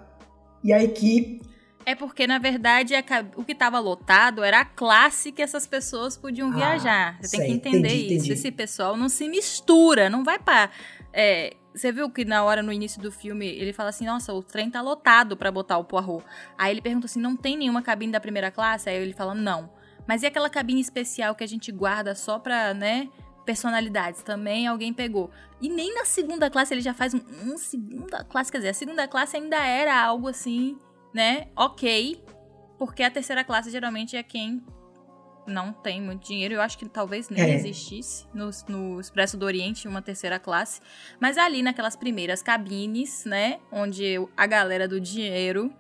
[0.63, 1.43] E a equipe.
[1.87, 2.95] É porque, na verdade,
[3.37, 7.19] o que estava lotado era a classe que essas pessoas podiam ah, viajar.
[7.21, 8.25] Você sei, tem que entender entendi, isso.
[8.27, 8.33] Entendi.
[8.33, 10.71] Esse pessoal não se mistura, não vai para
[11.15, 14.43] é, você viu que na hora, no início do filme, ele fala assim, nossa, o
[14.43, 16.25] trem tá lotado para botar o Poirot.
[16.59, 18.89] Aí ele pergunta assim, não tem nenhuma cabine da primeira classe?
[18.89, 19.71] Aí ele fala, não.
[20.07, 23.09] Mas e aquela cabine especial que a gente guarda só pra, né,
[23.45, 24.23] personalidades?
[24.23, 25.31] Também alguém pegou.
[25.61, 28.75] E nem na segunda classe ele já faz um, um segunda classe, quer dizer, a
[28.75, 30.77] segunda classe ainda era algo assim,
[31.13, 32.23] né, ok.
[32.79, 34.63] Porque a terceira classe geralmente é quem
[35.47, 36.55] não tem muito dinheiro.
[36.55, 37.55] Eu acho que talvez nem é.
[37.55, 40.81] existisse no, no Expresso do Oriente uma terceira classe.
[41.21, 43.61] Mas ali naquelas primeiras cabines, né?
[43.71, 45.73] Onde a galera do dinheiro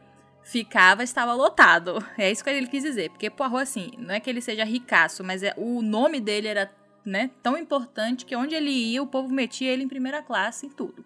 [0.44, 2.04] ficava, estava lotado.
[2.16, 3.10] É isso que ele quis dizer.
[3.10, 6.70] Porque Poirot, assim, não é que ele seja ricaço, mas é, o nome dele era
[7.04, 10.70] né, tão importante que onde ele ia, o povo metia ele em primeira classe em
[10.70, 11.04] tudo.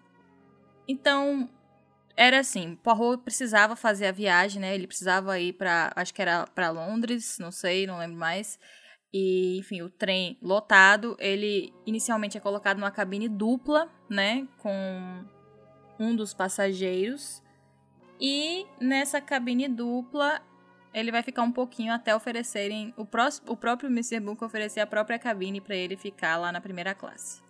[0.87, 1.49] Então,
[2.15, 4.75] era assim, Poirot precisava fazer a viagem, né?
[4.75, 8.59] Ele precisava ir para, acho que era para Londres, não sei, não lembro mais.
[9.13, 15.25] E, enfim, o trem lotado, ele inicialmente é colocado numa cabine dupla, né, com
[15.99, 17.41] um dos passageiros.
[18.19, 20.41] E nessa cabine dupla,
[20.93, 24.19] ele vai ficar um pouquinho até oferecerem o, próximo, o próprio Mr.
[24.19, 27.41] Book oferecer a própria cabine para ele ficar lá na primeira classe.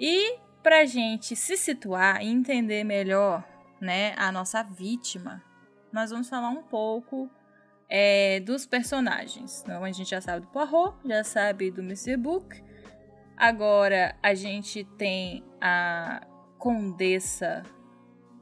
[0.00, 3.44] E pra gente se situar e entender melhor
[3.80, 5.42] né, a nossa vítima,
[5.92, 7.30] nós vamos falar um pouco
[7.88, 9.62] é, dos personagens.
[9.62, 12.16] Então, a gente já sabe do Poirot, já sabe do Mr.
[12.16, 12.62] Book.
[13.36, 16.26] Agora a gente tem a
[16.58, 17.62] Condessa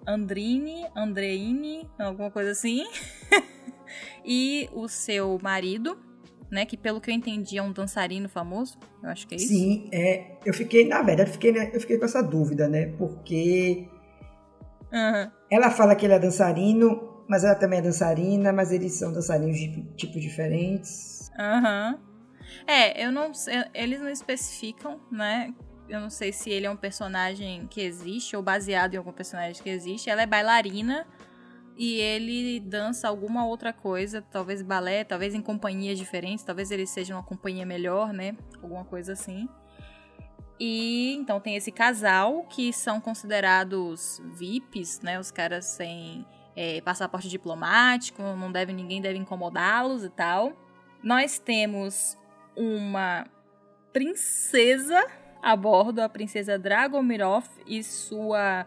[0.06, 2.84] Andrini, Andreini, alguma coisa assim.
[4.24, 5.98] e o seu marido,
[6.50, 6.64] né?
[6.66, 8.78] Que pelo que eu entendi é um dançarino famoso.
[9.02, 9.48] Eu acho que é isso.
[9.48, 12.86] Sim, é, eu fiquei, na verdade, eu fiquei, né, eu fiquei com essa dúvida, né?
[12.98, 13.88] Porque
[14.94, 15.30] Uhum.
[15.50, 19.58] Ela fala que ele é dançarino, mas ela também é dançarina, mas eles são dançarinos
[19.58, 21.30] de tipos diferentes.
[21.36, 21.98] Aham.
[21.98, 22.14] Uhum.
[22.66, 23.32] É, eu não
[23.74, 25.52] eles não especificam, né?
[25.88, 29.62] Eu não sei se ele é um personagem que existe ou baseado em algum personagem
[29.62, 30.08] que existe.
[30.08, 31.06] Ela é bailarina
[31.76, 37.14] e ele dança alguma outra coisa, talvez balé, talvez em companhias diferentes, talvez ele seja
[37.14, 38.36] uma companhia melhor, né?
[38.62, 39.48] Alguma coisa assim.
[40.58, 45.18] E então tem esse casal que são considerados VIPs, né?
[45.18, 50.52] Os caras sem é, passaporte diplomático, não deve ninguém deve incomodá-los e tal.
[51.02, 52.16] Nós temos
[52.56, 53.26] uma
[53.92, 55.04] princesa
[55.44, 58.66] a bordo, a princesa Dragomirov e sua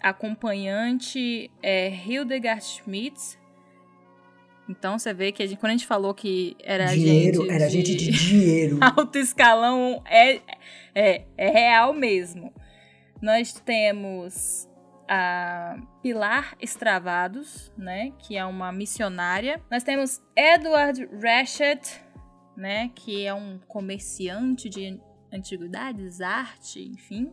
[0.00, 3.36] acompanhante é, Hildegard Schmitz,
[4.68, 7.66] então você vê que a gente, quando a gente falou que era dinheiro, gente era
[7.66, 8.78] de gente de dinheiro.
[8.96, 10.40] Alto escalão é,
[10.94, 12.52] é, é real mesmo.
[13.20, 14.68] Nós temos
[15.06, 19.60] a Pilar Estravados, né, que é uma missionária.
[19.70, 22.00] Nós temos Edward Rashett,
[22.56, 24.98] né, que é um comerciante de
[25.34, 27.32] antiguidades, arte, enfim.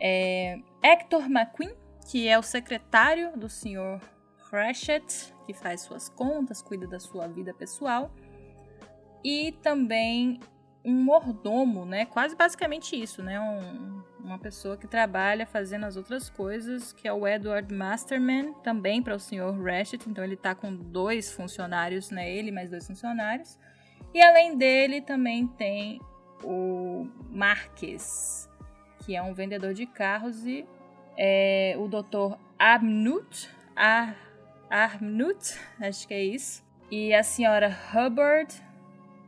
[0.00, 1.74] É Hector McQueen,
[2.10, 4.00] que é o secretário do senhor
[4.48, 8.12] Cratchit, que faz suas contas, cuida da sua vida pessoal,
[9.24, 10.40] e também
[10.84, 12.06] um mordomo, né?
[12.06, 13.40] Quase basicamente isso, né?
[13.40, 19.02] Um, uma pessoa que trabalha fazendo as outras coisas, que é o Edward Masterman, também
[19.02, 19.52] para o Sr.
[19.62, 20.08] Ratchet.
[20.08, 22.30] Então ele tá com dois funcionários, né?
[22.30, 23.58] Ele mais dois funcionários.
[24.12, 26.00] E além dele também tem
[26.44, 28.48] o Marques,
[29.00, 30.66] que é um vendedor de carros e
[31.16, 32.36] é, o Dr.
[32.58, 34.16] Abnut, Ar
[34.70, 36.64] Arnut, acho que é isso.
[36.90, 38.54] E a senhora Hubbard,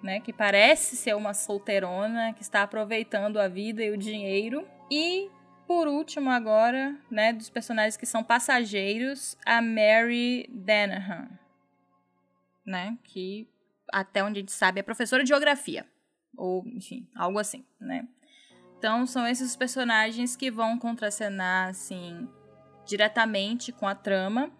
[0.02, 4.66] né, que parece ser uma solteirona que está aproveitando a vida e o dinheiro.
[4.90, 5.30] E
[5.66, 11.28] por último agora, né, dos personagens que são passageiros, a Mary Danahan,
[12.66, 13.46] né, que
[13.92, 15.86] até onde a gente sabe é professora de geografia,
[16.36, 18.06] ou enfim, algo assim, né?
[18.78, 22.28] Então são esses personagens que vão contracenar assim
[22.86, 24.52] diretamente com a trama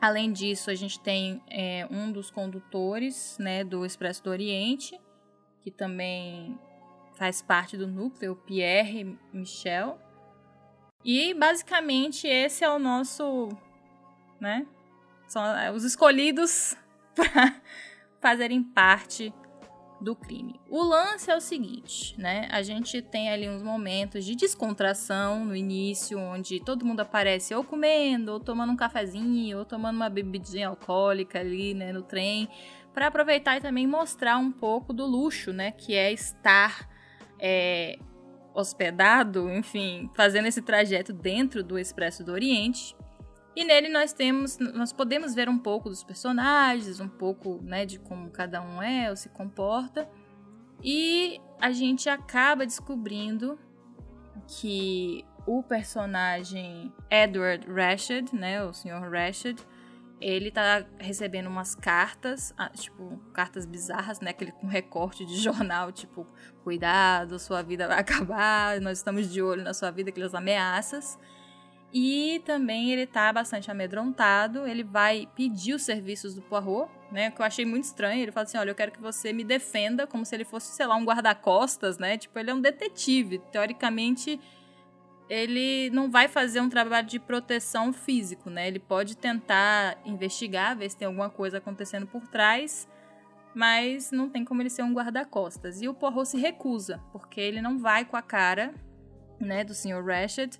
[0.00, 4.98] Além disso, a gente tem é, um dos condutores né, do Expresso do Oriente,
[5.60, 6.56] que também
[7.16, 9.98] faz parte do núcleo, Pierre Michel.
[11.04, 13.48] E basicamente esse é o nosso,
[14.40, 14.66] né?
[15.26, 16.76] São é, os escolhidos
[17.14, 17.60] para
[18.20, 19.34] fazerem parte
[20.00, 20.60] do crime.
[20.70, 22.48] O lance é o seguinte, né?
[22.50, 27.64] A gente tem ali uns momentos de descontração no início, onde todo mundo aparece ou
[27.64, 32.48] comendo, ou tomando um cafezinho, ou tomando uma bebidinha alcoólica ali, né, no trem,
[32.94, 36.88] para aproveitar e também mostrar um pouco do luxo, né, que é estar
[37.40, 37.98] é,
[38.54, 42.96] hospedado, enfim, fazendo esse trajeto dentro do Expresso do Oriente.
[43.58, 47.98] E nele nós temos, nós podemos ver um pouco dos personagens, um pouco, né, de
[47.98, 50.08] como cada um é ou se comporta.
[50.80, 53.58] E a gente acaba descobrindo
[54.46, 59.10] que o personagem Edward Rashid, né, o Sr.
[59.10, 59.60] Rashid,
[60.20, 64.30] ele tá recebendo umas cartas, ah, tipo, cartas bizarras, né?
[64.30, 66.24] Aquele com recorte de jornal, tipo,
[66.62, 71.18] cuidado, sua vida vai acabar, nós estamos de olho na sua vida, aquelas ameaças.
[71.92, 77.30] E também ele tá bastante amedrontado, ele vai pedir os serviços do Poirot, né?
[77.30, 78.22] Que eu achei muito estranho.
[78.22, 80.86] Ele fala assim: olha, eu quero que você me defenda, como se ele fosse, sei
[80.86, 82.18] lá, um guarda-costas, né?
[82.18, 83.38] Tipo, ele é um detetive.
[83.50, 84.38] Teoricamente,
[85.30, 88.68] ele não vai fazer um trabalho de proteção físico, né?
[88.68, 92.86] Ele pode tentar investigar, ver se tem alguma coisa acontecendo por trás,
[93.54, 95.80] mas não tem como ele ser um guarda-costas.
[95.80, 98.74] E o Poirot se recusa, porque ele não vai com a cara,
[99.40, 100.04] né, do Sr.
[100.04, 100.58] Rashid,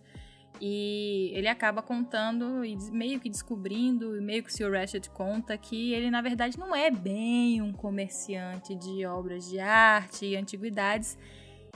[0.61, 4.73] e ele acaba contando e meio que descobrindo, e meio que o Sr.
[4.73, 10.27] Rashid conta que ele na verdade não é bem um comerciante de obras de arte
[10.27, 11.16] e antiguidades.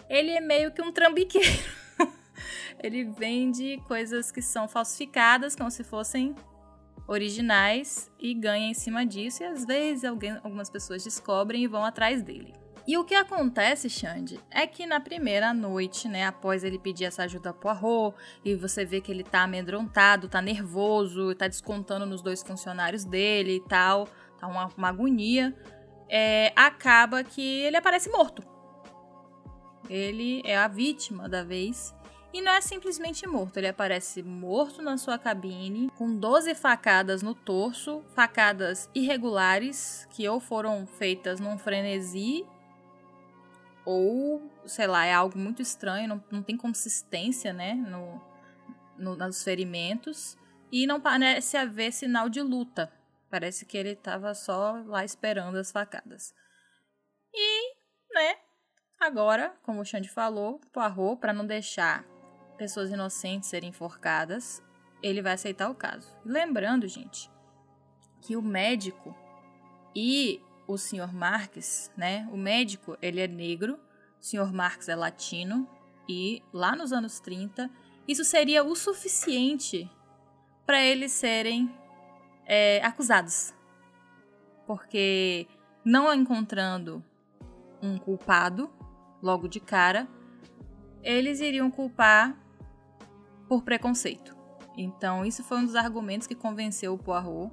[0.09, 1.62] Ele é meio que um trambiqueiro.
[2.83, 6.35] ele vende coisas que são falsificadas, como se fossem
[7.07, 9.42] originais, e ganha em cima disso.
[9.42, 12.62] E às vezes alguém, algumas pessoas descobrem e vão atrás dele.
[12.87, 17.23] E o que acontece, Xande, é que na primeira noite, né, após ele pedir essa
[17.23, 22.23] ajuda a Poirot, e você vê que ele tá amedrontado, tá nervoso, tá descontando nos
[22.23, 25.55] dois funcionários dele e tal, tá uma, uma agonia,
[26.09, 28.42] é, acaba que ele aparece morto.
[29.88, 31.95] Ele é a vítima da vez
[32.33, 37.35] e não é simplesmente morto, ele aparece morto na sua cabine, com 12 facadas no
[37.35, 42.45] torso, facadas irregulares, que ou foram feitas num frenesi,
[43.85, 48.21] ou, sei lá, é algo muito estranho, não, não tem consistência, né, no,
[48.97, 50.37] no, nos ferimentos,
[50.71, 52.92] e não parece haver sinal de luta.
[53.31, 56.35] Parece que ele estava só lá esperando as facadas.
[57.33, 57.75] E,
[58.14, 58.37] né,
[59.01, 62.05] agora, como o Xande falou, Poirot, para não deixar
[62.57, 64.62] pessoas inocentes serem enforcadas,
[65.03, 66.14] ele vai aceitar o caso.
[66.25, 67.31] Lembrando, gente,
[68.21, 69.16] que o médico
[69.95, 70.40] e
[70.72, 71.12] o Sr.
[71.12, 72.28] Marques, né?
[72.32, 73.74] O médico, ele é negro,
[74.20, 74.52] o Sr.
[74.52, 75.68] Marques é latino
[76.08, 77.70] e lá nos anos 30,
[78.06, 79.90] isso seria o suficiente
[80.66, 81.72] para eles serem
[82.46, 83.54] é, acusados.
[84.66, 85.46] Porque
[85.85, 87.04] não encontrando
[87.82, 88.70] um culpado
[89.22, 90.08] logo de cara,
[91.02, 92.37] eles iriam culpar
[93.48, 94.37] por preconceito.
[94.76, 97.52] Então, isso foi um dos argumentos que convenceu o Poirot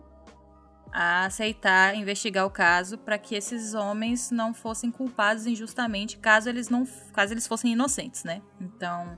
[0.91, 6.67] a aceitar investigar o caso para que esses homens não fossem culpados injustamente caso eles
[6.69, 8.41] não caso eles fossem inocentes, né?
[8.59, 9.17] Então,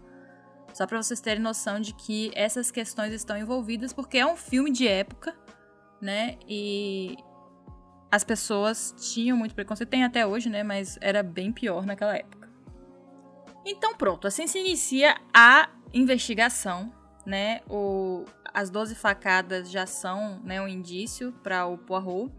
[0.73, 4.71] só para vocês terem noção de que essas questões estão envolvidas porque é um filme
[4.71, 5.36] de época,
[6.01, 6.38] né?
[6.47, 7.15] E
[8.12, 12.49] as pessoas tinham muito preconceito, tem até hoje, né, mas era bem pior naquela época.
[13.65, 16.91] Então, pronto, assim se inicia a investigação,
[17.25, 17.62] né?
[17.69, 22.31] O, as 12 facadas já são né, um indício para o Poirot.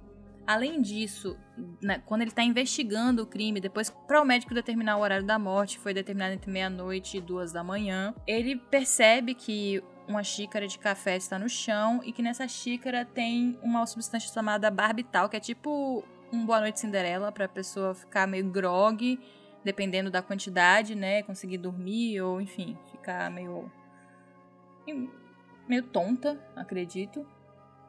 [0.46, 1.38] Além disso,
[1.80, 5.38] né, quando ele está investigando o crime, depois para o médico determinar o horário da
[5.38, 10.78] morte, foi determinado entre meia-noite e duas da manhã, ele percebe que uma xícara de
[10.78, 15.40] café está no chão e que nessa xícara tem uma substância chamada barbital, que é
[15.40, 19.18] tipo um Boa Noite Cinderela, para a pessoa ficar meio grog,
[19.64, 21.22] dependendo da quantidade, né?
[21.22, 23.70] Conseguir dormir ou, enfim, ficar meio.
[25.68, 27.26] Meio tonta, acredito.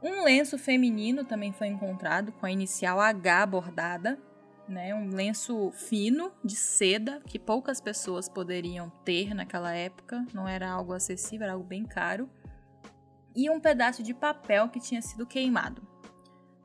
[0.02, 4.20] Um lenço feminino também foi encontrado com a inicial H bordada,
[4.68, 4.94] né?
[4.94, 10.94] Um lenço fino de seda que poucas pessoas poderiam ter naquela época, não era algo
[10.94, 12.30] acessível, era algo bem caro.
[13.36, 15.82] E um pedaço de papel que tinha sido queimado.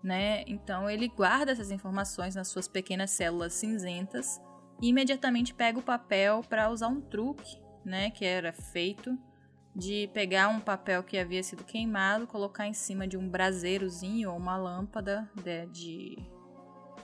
[0.03, 0.45] Né?
[0.47, 4.41] Então ele guarda essas informações nas suas pequenas células cinzentas
[4.81, 9.19] e imediatamente pega o papel para usar um truque, né, que era feito
[9.79, 14.37] de pegar um papel que havia sido queimado, colocar em cima de um braseirozinho ou
[14.37, 16.19] uma lâmpada de, de,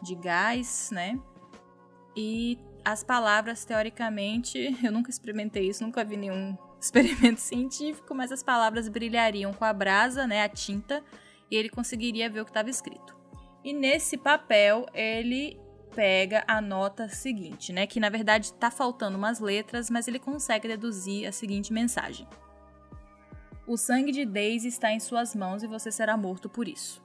[0.02, 1.16] de gás, né?
[2.16, 8.42] E as palavras, teoricamente, eu nunca experimentei isso, nunca vi nenhum experimento científico, mas as
[8.42, 11.00] palavras brilhariam com a brasa, né, a tinta,
[11.48, 13.16] e ele conseguiria ver o que estava escrito.
[13.62, 15.60] E nesse papel ele
[15.94, 17.86] pega a nota seguinte, né?
[17.86, 22.26] Que na verdade está faltando umas letras, mas ele consegue deduzir a seguinte mensagem:
[23.66, 27.02] O sangue de Daisy está em suas mãos e você será morto por isso.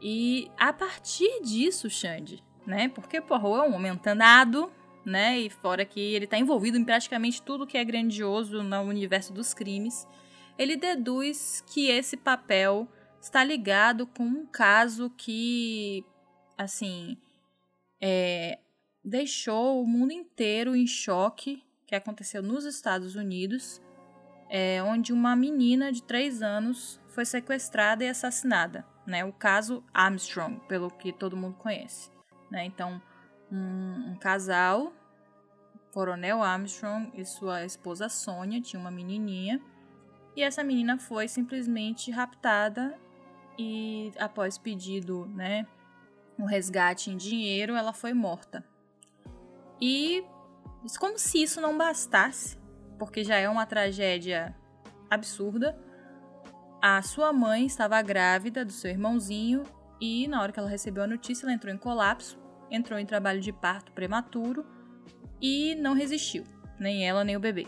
[0.00, 2.88] E a partir disso, Xande, né?
[2.88, 4.72] Porque Poirot é um homem antenado,
[5.04, 5.38] né?
[5.38, 9.52] E fora que ele está envolvido em praticamente tudo que é grandioso no universo dos
[9.52, 10.06] crimes,
[10.58, 12.88] ele deduz que esse papel
[13.20, 16.04] está ligado com um caso que,
[16.58, 17.16] assim,
[18.00, 18.58] é,
[19.04, 23.80] deixou o mundo inteiro em choque, que aconteceu nos Estados Unidos,
[24.52, 29.24] é, onde uma menina de 3 anos foi sequestrada e assassinada né?
[29.24, 32.10] O caso Armstrong, pelo que todo mundo conhece,
[32.50, 32.64] né?
[32.64, 33.00] Então,
[33.50, 34.92] um, um casal,
[35.92, 39.60] Coronel Armstrong e sua esposa Sônia, tinha uma menininha,
[40.34, 42.98] e essa menina foi simplesmente raptada
[43.58, 45.66] e após pedido, né,
[46.38, 48.64] um resgate em dinheiro, ela foi morta.
[49.78, 50.24] E
[50.98, 52.56] como se isso não bastasse,
[53.04, 54.54] porque já é uma tragédia
[55.10, 55.76] absurda,
[56.80, 59.64] a sua mãe estava grávida do seu irmãozinho
[60.00, 62.38] e, na hora que ela recebeu a notícia, ela entrou em colapso,
[62.70, 64.64] entrou em trabalho de parto prematuro
[65.40, 66.44] e não resistiu,
[66.78, 67.66] nem ela nem o bebê.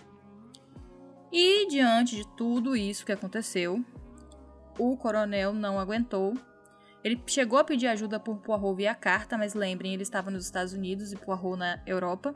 [1.33, 3.85] E diante de tudo isso que aconteceu,
[4.79, 6.33] o coronel não aguentou.
[7.03, 10.73] Ele chegou a pedir ajuda por Poirot via carta, mas lembrem, ele estava nos Estados
[10.73, 12.33] Unidos e Poirot na Europa.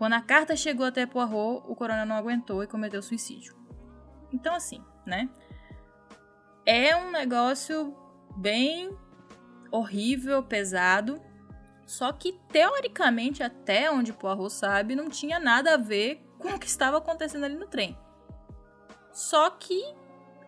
[0.00, 3.54] Quando a carta chegou até Poirot, o coronel não aguentou e cometeu suicídio.
[4.32, 5.28] Então, assim, né?
[6.64, 7.94] É um negócio
[8.34, 8.96] bem
[9.70, 11.22] horrível, pesado.
[11.84, 16.66] Só que, teoricamente, até onde Poirot sabe, não tinha nada a ver com o que
[16.66, 17.94] estava acontecendo ali no trem.
[19.12, 19.84] Só que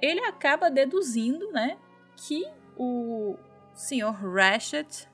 [0.01, 1.77] ele acaba deduzindo, né,
[2.17, 2.43] que
[2.75, 3.37] o
[3.75, 4.15] Sr.
[4.15, 5.07] Ratchet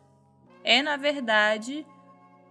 [0.62, 1.84] é, na verdade,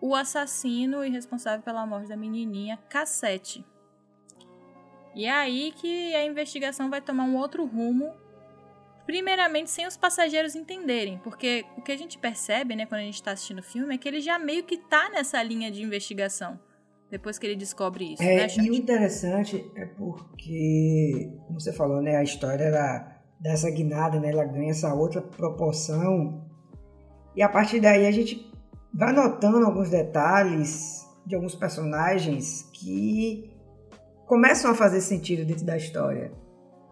[0.02, 3.66] o assassino e responsável pela morte da menininha Cassette.
[5.16, 8.14] E é aí que a investigação vai tomar um outro rumo
[9.08, 13.16] primeiramente sem os passageiros entenderem, porque o que a gente percebe, né, quando a gente
[13.16, 16.60] está assistindo o filme, é que ele já meio que tá nessa linha de investigação,
[17.10, 22.02] depois que ele descobre isso, é, né, E o interessante é porque, como você falou,
[22.02, 26.46] né, a história ela, dessa guinada, né, ela ganha essa outra proporção,
[27.34, 28.47] e a partir daí a gente
[28.98, 33.54] vai notando alguns detalhes de alguns personagens que
[34.26, 36.32] começam a fazer sentido dentro da história.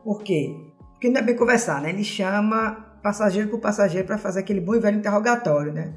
[0.03, 0.55] Por quê?
[0.91, 1.89] Porque não é bem conversar, né?
[1.89, 5.95] Ele chama passageiro por passageiro para fazer aquele bom e velho interrogatório, né?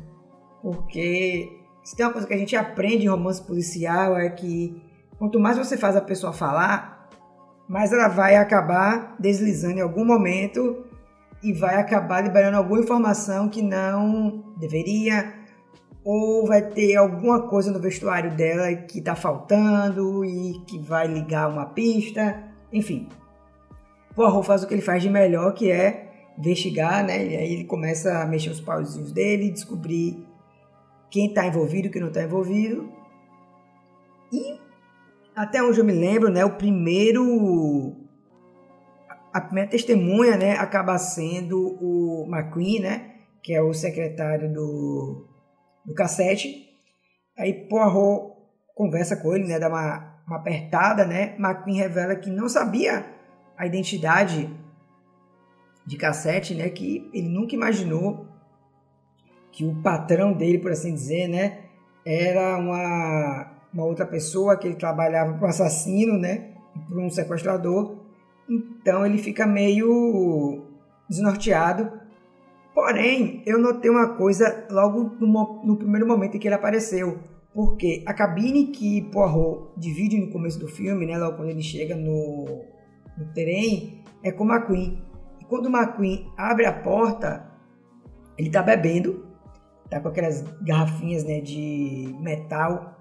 [0.63, 1.47] Porque
[1.85, 4.83] se tem uma coisa que a gente aprende em romance policial é que
[5.19, 7.11] quanto mais você faz a pessoa falar,
[7.69, 10.87] mais ela vai acabar deslizando em algum momento
[11.43, 15.38] e vai acabar liberando alguma informação que não deveria,
[16.05, 21.49] ou vai ter alguma coisa no vestuário dela que está faltando e que vai ligar
[21.49, 22.43] uma pista,
[22.73, 23.09] enfim.
[24.15, 27.27] Poirot faz o que ele faz de melhor, que é investigar, né?
[27.27, 30.27] E aí ele começa a mexer os pauzinhos dele, descobrir
[31.11, 32.91] quem está envolvido quem não está envolvido.
[34.33, 34.59] E
[35.35, 36.45] até onde eu me lembro, né?
[36.45, 37.97] O primeiro
[39.33, 45.28] a primeira testemunha, né, acaba sendo o McQueen, né, que é o secretário do,
[45.89, 46.69] do cassete.
[47.37, 48.37] Aí Poirot
[48.75, 51.35] conversa com ele, né, dá uma, uma apertada, né.
[51.39, 53.07] McQueen revela que não sabia
[53.57, 54.49] a identidade
[55.87, 58.29] de cassete, né, que ele nunca imaginou
[59.51, 61.65] que o patrão dele, por assim dizer, né,
[62.05, 66.53] era uma, uma outra pessoa que ele trabalhava para um assassino, né,
[66.87, 68.05] para um sequestrador.
[68.49, 70.67] Então ele fica meio
[71.09, 71.91] desnorteado.
[72.79, 77.19] Porém, eu notei uma coisa logo no, no primeiro momento em que ele apareceu,
[77.53, 81.97] porque a cabine que Poirot divide no começo do filme, né, logo quando ele chega
[81.97, 82.45] no
[83.17, 85.03] no trem é com o McQueen.
[85.41, 87.51] E quando o McQueen abre a porta,
[88.39, 89.27] ele tá bebendo,
[89.91, 92.97] tá com aquelas garrafinhas né, de metal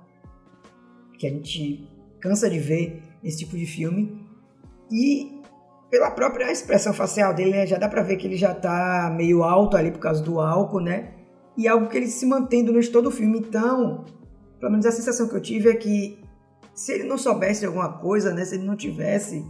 [1.19, 1.87] que a gente
[2.19, 4.25] cansa de ver nesse tipo de filme.
[4.89, 5.36] E
[5.89, 9.43] pela própria expressão facial dele, né, já dá pra ver que ele já tá meio
[9.43, 11.13] alto ali por causa do álcool, né?
[11.57, 13.39] E é algo que ele se mantém durante todo o filme.
[13.39, 14.05] Então,
[14.59, 16.21] pelo menos a sensação que eu tive é que
[16.73, 19.45] se ele não soubesse de alguma coisa, né, se ele não tivesse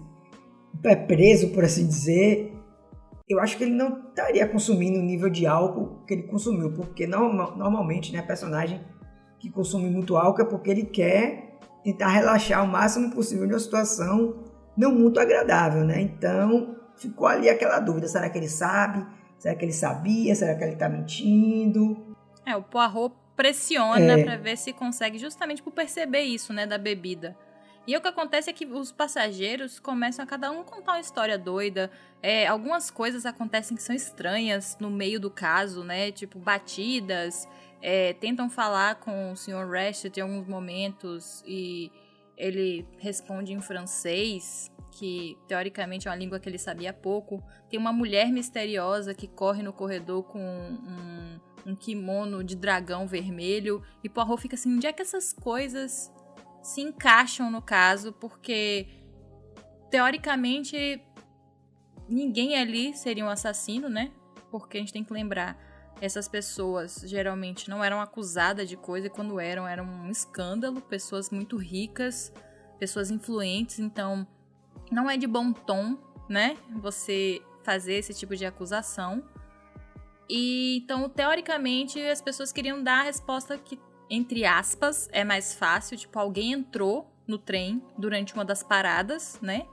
[0.83, 2.53] é preso, por assim dizer,
[3.27, 7.05] eu acho que ele não estaria consumindo o nível de álcool que ele consumiu, porque
[7.07, 8.79] normalmente, né, personagem
[9.39, 13.59] que consome muito álcool é porque ele quer tentar relaxar o máximo possível de uma
[13.59, 14.43] situação
[14.77, 16.01] não muito agradável, né?
[16.01, 19.05] Então, ficou ali aquela dúvida, será que ele sabe?
[19.39, 20.35] Será que ele sabia?
[20.35, 22.15] Será que ele está mentindo?
[22.45, 24.23] É, o Poirot pressiona é.
[24.23, 27.35] para ver se consegue, justamente por perceber isso, né, da bebida.
[27.87, 31.37] E o que acontece é que os passageiros começam a cada um contar uma história
[31.37, 31.89] doida.
[32.21, 36.11] É, algumas coisas acontecem que são estranhas no meio do caso, né?
[36.11, 37.47] Tipo, batidas.
[37.81, 39.65] É, tentam falar com o Sr.
[39.69, 41.89] Rashid em alguns momentos e
[42.37, 47.43] ele responde em francês, que teoricamente é uma língua que ele sabia pouco.
[47.69, 51.39] Tem uma mulher misteriosa que corre no corredor com um,
[51.71, 53.83] um kimono de dragão vermelho.
[54.03, 56.11] E Poirot fica assim: onde é que essas coisas
[56.61, 58.87] se encaixam no caso, porque
[59.89, 61.01] teoricamente
[62.07, 64.11] ninguém ali seria um assassino, né?
[64.51, 65.57] Porque a gente tem que lembrar,
[66.01, 71.29] essas pessoas geralmente não eram acusadas de coisa e quando eram, era um escândalo, pessoas
[71.29, 72.31] muito ricas,
[72.79, 74.27] pessoas influentes, então
[74.91, 75.97] não é de bom tom,
[76.29, 76.57] né?
[76.81, 79.23] Você fazer esse tipo de acusação.
[80.29, 83.79] E então, teoricamente, as pessoas queriam dar a resposta que
[84.09, 85.97] entre aspas, é mais fácil.
[85.97, 89.67] Tipo, alguém entrou no trem durante uma das paradas, né?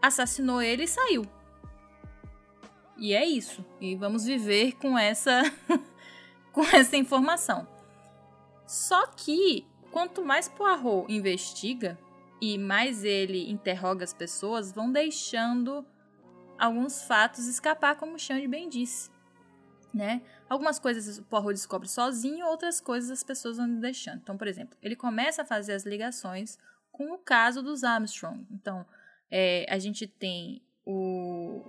[0.00, 1.24] Assassinou ele e saiu.
[2.98, 3.64] E é isso.
[3.80, 5.42] E vamos viver com essa
[6.52, 7.68] com essa informação.
[8.66, 11.98] Só que quanto mais Poirot investiga
[12.40, 15.86] e mais ele interroga as pessoas, vão deixando
[16.58, 19.10] alguns fatos escapar, como o Xande bem disse,
[19.92, 20.22] né?
[20.48, 24.18] Algumas coisas o Poirot descobre sozinho, outras coisas as pessoas vão deixando.
[24.18, 26.58] Então, por exemplo, ele começa a fazer as ligações
[26.90, 28.46] com o caso dos Armstrong.
[28.50, 28.86] Então,
[29.30, 31.62] é, a gente tem o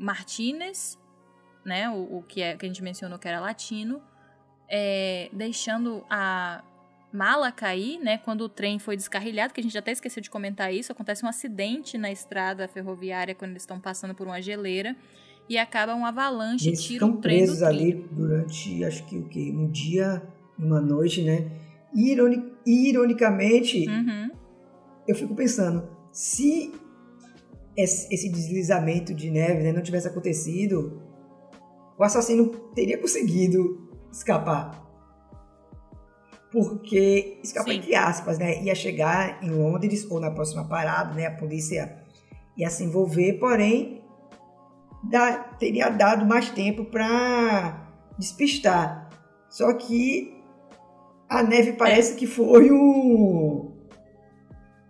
[0.00, 0.98] Martinez,
[1.64, 4.00] né, o, o, que, é, que a gente mencionou que era latino,
[4.68, 6.64] é, deixando a
[7.12, 10.72] mala cair, né, quando o trem foi descarrilhado, que a gente até esqueceu de comentar
[10.72, 14.96] isso, acontece um acidente na estrada ferroviária quando eles estão passando por uma geleira,
[15.48, 19.52] e acaba um avalanche, Eles tira ficam presos ali durante, acho que o quê?
[19.52, 20.22] Um dia,
[20.56, 21.50] uma noite, né?
[21.92, 24.30] Ironi ironicamente, uhum.
[25.08, 26.72] eu fico pensando, se
[27.82, 31.02] esse deslizamento de neve né, não tivesse acontecido,
[31.98, 34.80] o assassino teria conseguido escapar.
[36.50, 37.78] Porque, escapar Sim.
[37.78, 38.62] entre aspas, né?
[38.62, 41.26] Ia chegar em Londres ou na próxima parada, né?
[41.26, 41.96] A polícia
[42.56, 44.02] ia se envolver, porém
[45.58, 49.08] teria dado mais tempo para despistar.
[49.48, 50.42] Só que
[51.28, 53.70] a neve parece que foi um,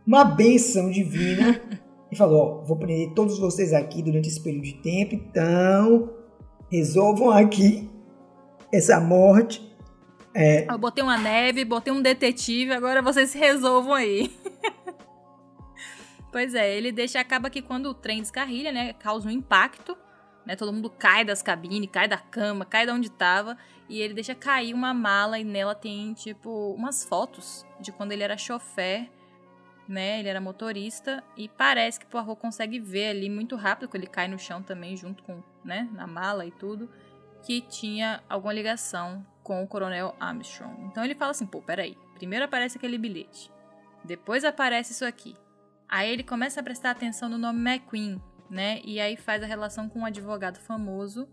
[0.07, 1.61] uma benção divina.
[2.11, 6.11] E falou: ó, vou prender todos vocês aqui durante esse período de tempo, então
[6.71, 7.89] resolvam aqui
[8.73, 9.69] essa morte.
[10.35, 10.73] É...
[10.73, 14.31] Eu botei uma neve, botei um detetive, agora vocês se resolvam aí.
[16.33, 19.97] Pois é, ele deixa, acaba que quando o trem descarrilha, né, causa um impacto,
[20.47, 23.57] né, todo mundo cai das cabines, cai da cama, cai de onde tava,
[23.89, 28.23] e ele deixa cair uma mala e nela tem, tipo, umas fotos de quando ele
[28.23, 29.11] era chofer,
[29.91, 34.07] né, ele era motorista, e parece que Poirot consegue ver ali muito rápido, que ele
[34.07, 36.89] cai no chão também, junto com, né, na mala e tudo,
[37.43, 40.85] que tinha alguma ligação com o Coronel Armstrong.
[40.85, 43.51] Então ele fala assim, pô, peraí, primeiro aparece aquele bilhete,
[44.05, 45.35] depois aparece isso aqui,
[45.91, 48.81] Aí ele começa a prestar atenção no nome McQueen, né?
[48.85, 51.29] E aí faz a relação com um advogado famoso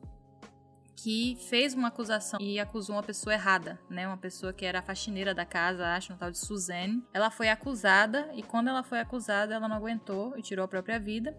[0.97, 4.07] que fez uma acusação e acusou uma pessoa errada, né?
[4.07, 7.03] Uma pessoa que era a faxineira da casa, acho, um tal de Suzanne.
[7.13, 10.99] Ela foi acusada e quando ela foi acusada, ela não aguentou e tirou a própria
[10.99, 11.37] vida.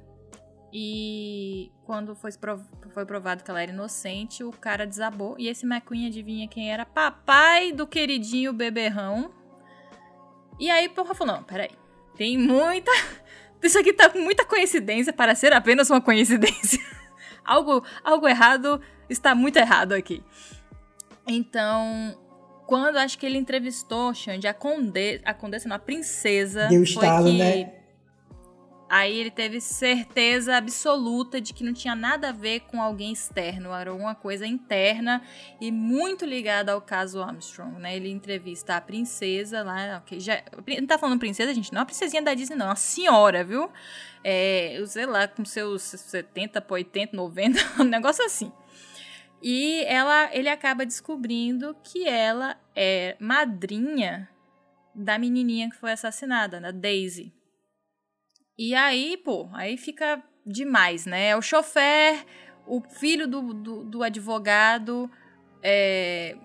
[0.73, 2.31] E quando foi,
[2.91, 5.35] foi provado que ela era inocente, o cara desabou.
[5.37, 6.87] E esse McQueen adivinha quem era?
[6.87, 9.33] Papai do queridinho beberrão.
[10.61, 11.71] E aí Porra falou: não, peraí.
[12.17, 12.93] Tem muita.
[13.61, 16.79] Isso aqui tá com muita coincidência para ser apenas uma coincidência.
[17.49, 20.23] algo, algo errado está muito errado aqui.
[21.27, 22.17] Então,
[22.67, 26.67] quando acho que ele entrevistou, Xande, a, conde, a condessa, não, a princesa.
[26.67, 27.78] Deu estalo, que, né?
[28.89, 33.75] Aí ele teve certeza absoluta de que não tinha nada a ver com alguém externo,
[33.75, 35.21] era uma coisa interna
[35.61, 37.95] e muito ligada ao caso Armstrong, né?
[37.95, 40.43] Ele entrevista a princesa lá, ok, já,
[40.81, 43.45] não tá falando princesa, gente, não é uma princesinha da Disney, não, é uma senhora,
[43.45, 43.71] viu?
[44.25, 48.51] É, sei lá, com seus 70 por 80, 90, um negócio assim.
[49.43, 54.29] E ela, ele acaba descobrindo que ela é madrinha
[54.95, 57.33] da menininha que foi assassinada, da Daisy.
[58.59, 61.29] E aí, pô, aí fica demais, né?
[61.29, 62.27] É o chofer,
[62.67, 65.09] o filho do, do, do advogado,
[65.63, 66.37] é,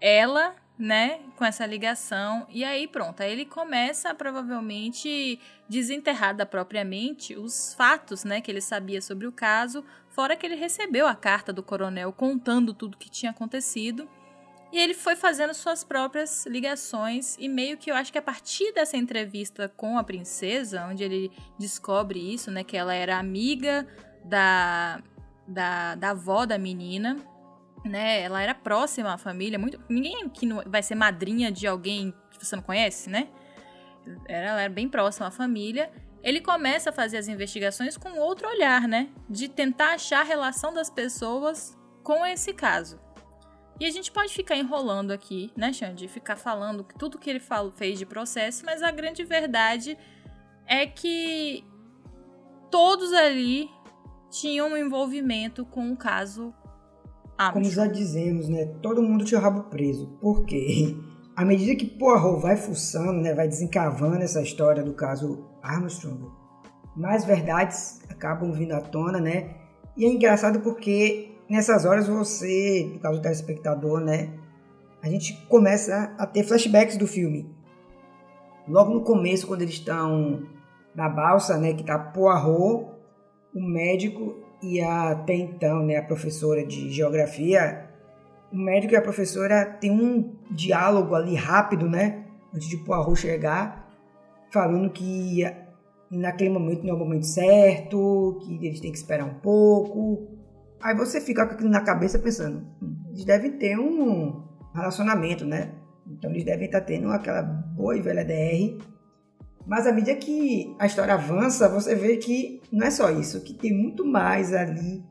[0.00, 2.44] ela, né, com essa ligação.
[2.50, 5.38] E aí, pronto, aí ele começa provavelmente
[5.68, 10.44] desenterrar da própria mente os fatos, né, que ele sabia sobre o caso, fora que
[10.44, 14.08] ele recebeu a carta do coronel contando tudo que tinha acontecido.
[14.72, 18.72] E ele foi fazendo suas próprias ligações e meio que eu acho que a partir
[18.72, 23.86] dessa entrevista com a princesa, onde ele descobre isso, né, que ela era amiga
[24.24, 25.02] da
[25.50, 27.16] da, da avó da menina,
[27.84, 28.22] né?
[28.22, 32.54] Ela era próxima à família, muito ninguém que vai ser madrinha de alguém que você
[32.54, 33.28] não conhece, né?
[34.26, 35.90] Ela era bem próxima à família.
[36.22, 39.08] Ele começa a fazer as investigações com outro olhar, né?
[39.28, 43.00] De tentar achar a relação das pessoas com esse caso.
[43.80, 46.06] E a gente pode ficar enrolando aqui, né, Xande?
[46.06, 49.96] Ficar falando tudo que ele fala, fez de processo, mas a grande verdade
[50.66, 51.64] é que
[52.70, 53.70] todos ali
[54.30, 56.54] tinham um envolvimento com o caso
[57.38, 57.52] Armstrong.
[57.54, 58.66] Como já dizemos, né?
[58.82, 60.08] Todo mundo tinha o rabo preso.
[60.20, 60.94] Por quê?
[61.34, 66.30] À medida que Poirot vai fuçando, né, vai desencavando essa história do caso Armstrong,
[66.94, 69.54] mais verdades acabam vindo à tona, né?
[69.96, 74.30] E é engraçado porque nessas horas você, no caso do telespectador, né,
[75.02, 77.52] a gente começa a ter flashbacks do filme.
[78.68, 80.46] Logo no começo, quando eles estão
[80.94, 82.86] na balsa, né, que tá Poirot,
[83.52, 87.90] o médico e a, até então, né, a professora de geografia,
[88.52, 93.90] o médico e a professora têm um diálogo ali rápido, né, antes de Poirot chegar,
[94.52, 95.44] falando que
[96.08, 100.39] naquele momento não é o momento certo, que eles têm que esperar um pouco,
[100.82, 104.42] Aí você fica com aquilo na cabeça pensando, hum, eles devem ter um
[104.74, 105.72] relacionamento, né?
[106.06, 108.82] Então eles devem estar tendo aquela boa e velha DR.
[109.66, 113.52] Mas à medida que a história avança, você vê que não é só isso, que
[113.52, 115.04] tem muito mais ali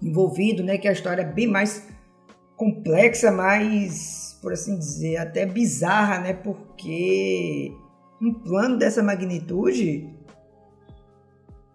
[0.00, 0.78] envolvido, né?
[0.78, 1.88] Que a história é bem mais
[2.56, 6.32] complexa, mais, por assim dizer, até bizarra, né?
[6.32, 7.72] Porque
[8.22, 10.08] um plano dessa magnitude,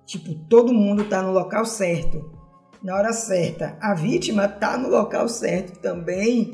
[0.05, 2.34] tipo, todo mundo tá no local certo
[2.83, 3.77] na hora certa.
[3.81, 6.53] A vítima tá no local certo também.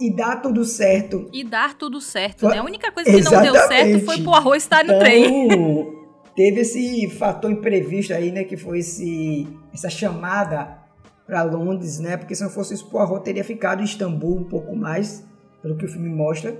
[0.00, 1.28] E dá tudo certo.
[1.32, 2.58] E dar tudo certo, né?
[2.58, 3.46] A única coisa que Exatamente.
[3.46, 5.98] não deu certo foi pro arroz estar no então, trem.
[6.36, 8.44] Teve esse fator imprevisto aí, né?
[8.44, 10.78] Que foi esse, essa chamada
[11.26, 12.16] para Londres, né?
[12.16, 15.26] Porque se não fosse isso, Poirot teria ficado em Istambul um pouco mais,
[15.60, 16.56] pelo que o filme mostra.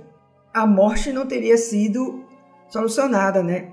[0.52, 2.24] A morte não teria sido
[2.68, 3.72] solucionada, né?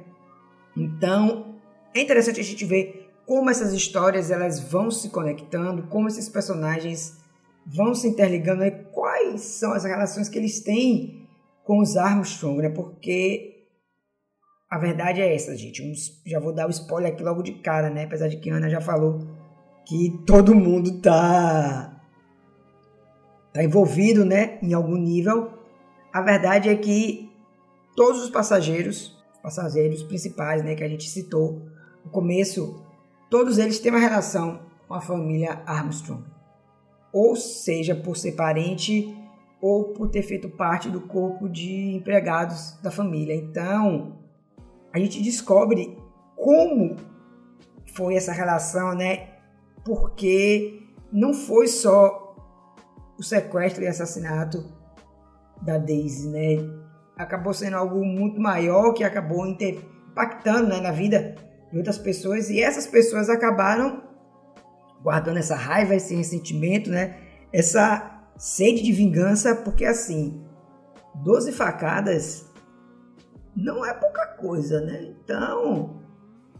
[0.78, 1.56] Então,
[1.94, 7.18] é interessante a gente ver como essas histórias elas vão se conectando, como esses personagens
[7.66, 11.28] vão se interligando, e quais são as relações que eles têm
[11.64, 12.70] com os Armstrong, né?
[12.70, 13.56] Porque
[14.70, 15.82] a verdade é essa, gente.
[16.26, 18.04] já vou dar o spoiler aqui logo de cara, né?
[18.04, 19.20] Apesar de que Ana já falou
[19.86, 21.92] que todo mundo tá
[23.54, 25.50] tá envolvido, né, em algum nível.
[26.12, 27.32] A verdade é que
[27.96, 31.62] todos os passageiros, passageiros principais, né, que a gente citou
[32.04, 32.85] no começo
[33.30, 36.24] Todos eles têm uma relação com a família Armstrong,
[37.12, 39.16] ou seja, por ser parente
[39.62, 43.34] ou por ter feito parte do corpo de empregados da família.
[43.34, 44.20] Então,
[44.94, 45.98] a gente descobre
[46.36, 46.98] como
[47.96, 49.30] foi essa relação, né?
[49.84, 52.36] Porque não foi só
[53.18, 54.64] o sequestro e assassinato
[55.62, 56.58] da Daisy, né?
[57.18, 61.36] Acabou sendo algo muito maior que acabou impactando né, na vida
[61.78, 64.04] outras pessoas e essas pessoas acabaram
[65.02, 67.18] guardando essa raiva, esse ressentimento, né?
[67.52, 70.42] Essa sede de vingança, porque assim,
[71.16, 72.52] 12 facadas
[73.56, 75.04] não é pouca coisa, né?
[75.04, 76.02] Então,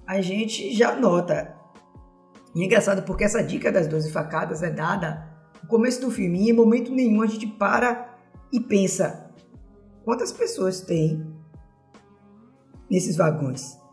[0.06, 1.56] a gente já nota.
[2.54, 5.28] E é engraçado porque essa dica das 12 facadas é dada
[5.62, 8.16] no começo do filme e em momento nenhum a gente para
[8.52, 9.32] e pensa
[10.04, 11.26] quantas pessoas tem
[12.90, 13.84] nesses vagões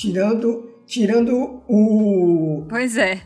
[0.00, 3.22] tirando tirando o Pois é.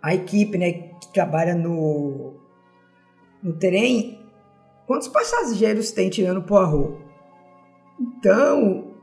[0.00, 2.34] a equipe, né, que trabalha no
[3.42, 4.24] no trem,
[4.86, 6.96] quantos passageiros tem tirando Poirot?
[8.00, 8.94] Então,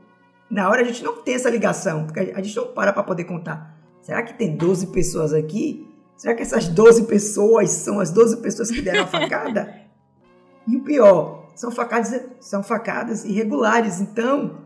[0.50, 3.24] na hora a gente não tem essa ligação, porque a gente não para para poder
[3.24, 3.74] contar.
[4.02, 5.88] Será que tem 12 pessoas aqui?
[6.16, 9.74] Será que essas 12 pessoas são as 12 pessoas que deram a facada?
[10.68, 14.00] e o pior, são facadas, são facadas irregulares.
[14.00, 14.63] Então,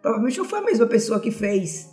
[0.00, 1.90] Provavelmente não foi a mesma pessoa que fez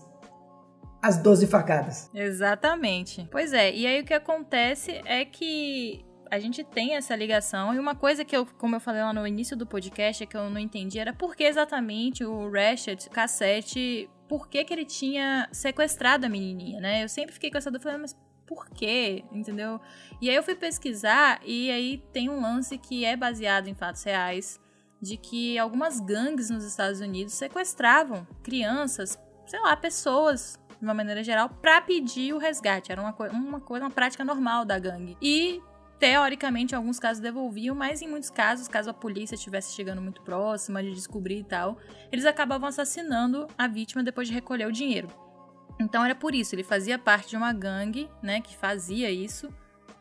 [1.01, 2.10] as 12 facadas.
[2.14, 3.28] Exatamente.
[3.32, 7.74] Pois é, e aí o que acontece é que a gente tem essa ligação.
[7.74, 10.36] E uma coisa que eu, como eu falei lá no início do podcast, é que
[10.36, 15.47] eu não entendi era por que exatamente o Ratchet, cassete, por que, que ele tinha
[15.51, 17.03] sequestrado a menininha, né?
[17.03, 19.24] Eu sempre fiquei com essa dúvida, mas por quê?
[19.32, 19.80] Entendeu?
[20.22, 24.03] E aí eu fui pesquisar e aí tem um lance que é baseado em fatos
[24.03, 24.60] reais
[25.02, 31.24] de que algumas gangues nos Estados Unidos sequestravam crianças, sei lá, pessoas de uma maneira
[31.24, 32.91] geral, para pedir o resgate.
[32.91, 35.18] Era uma, uma coisa, uma prática normal da gangue.
[35.22, 35.62] E
[36.00, 40.22] teoricamente, em alguns casos devolviam, mas em muitos casos, caso a polícia estivesse chegando muito
[40.22, 41.78] próxima de descobrir e tal,
[42.12, 45.08] eles acabavam assassinando a vítima depois de recolher o dinheiro.
[45.80, 49.50] Então era por isso, ele fazia parte de uma gangue, né, que fazia isso.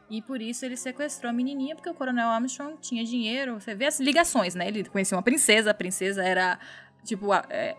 [0.09, 3.61] E por isso ele sequestrou a menininha, porque o Coronel Armstrong tinha dinheiro.
[3.61, 4.69] Você vê as ligações, né?
[4.69, 6.59] Ele conhecia uma princesa, a princesa era,
[7.05, 7.77] tipo, a, é,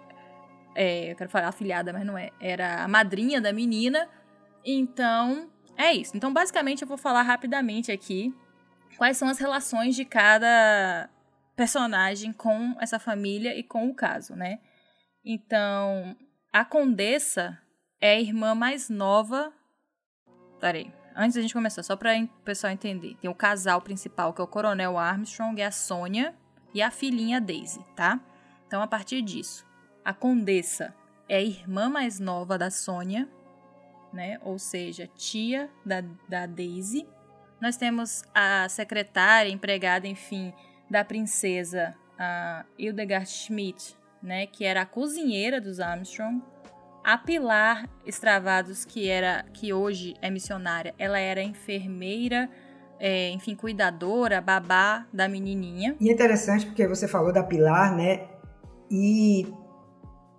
[0.75, 2.31] é, eu quero falar afilhada, mas não é.
[2.39, 4.09] Era a madrinha da menina.
[4.65, 6.17] Então, é isso.
[6.17, 8.35] Então, basicamente, eu vou falar rapidamente aqui
[8.97, 11.09] quais são as relações de cada
[11.55, 14.59] personagem com essa família e com o caso, né?
[15.23, 16.15] Então,
[16.51, 17.57] a Condessa
[18.01, 19.51] é a irmã mais nova.
[20.59, 20.96] Peraí.
[21.19, 23.17] Antes da gente começar, só para o pessoal entender.
[23.19, 26.35] Tem o casal principal, que é o Coronel Armstrong, e a Sônia,
[26.75, 28.19] e a filhinha Daisy, tá?
[28.67, 29.65] Então, a partir disso,
[30.05, 30.93] a Condessa
[31.27, 33.27] é a irmã mais nova da Sônia,
[34.13, 34.39] né?
[34.43, 37.07] Ou seja, tia da, da Daisy.
[37.59, 40.53] Nós temos a secretária, empregada, enfim,
[40.87, 44.45] da princesa, a Hildegard Schmidt, né?
[44.45, 46.43] Que era a cozinheira dos Armstrong
[47.07, 52.49] a Pilar Estravados, que era que hoje é missionária, ela era enfermeira,
[52.99, 55.95] é, enfim, cuidadora, babá da menininha.
[56.01, 58.27] E é interessante porque você falou da Pilar, né?
[58.91, 59.47] E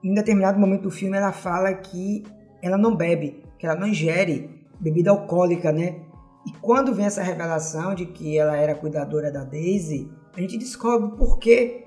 [0.05, 2.23] em determinado momento do filme ela fala que
[2.63, 6.03] ela não bebe, que ela não ingere bebida alcoólica, né?
[6.47, 11.07] E quando vem essa revelação de que ela era cuidadora da Daisy, a gente descobre
[11.07, 11.87] o porquê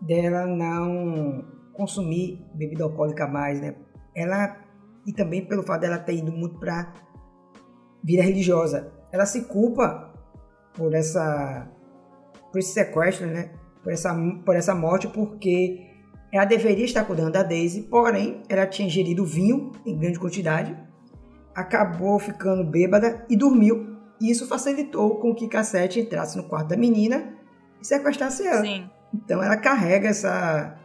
[0.00, 3.74] dela não consumir bebida alcoólica mais, né?
[4.14, 4.56] Ela
[5.06, 6.92] e também pelo fato dela ter ido muito para
[8.02, 10.12] vida religiosa, ela se culpa
[10.74, 11.68] por essa
[12.50, 13.52] por esse sequestro, né?
[13.82, 15.86] Por essa por essa morte porque
[16.32, 20.76] ela deveria estar cuidando da Daisy, porém ela tinha ingerido vinho em grande quantidade,
[21.54, 23.98] acabou ficando bêbada e dormiu.
[24.20, 27.34] E isso facilitou com que Cassete entrasse no quarto da menina
[27.80, 28.62] e sequestrasse ela.
[28.62, 28.88] Sim.
[29.12, 30.78] Então ela carrega essa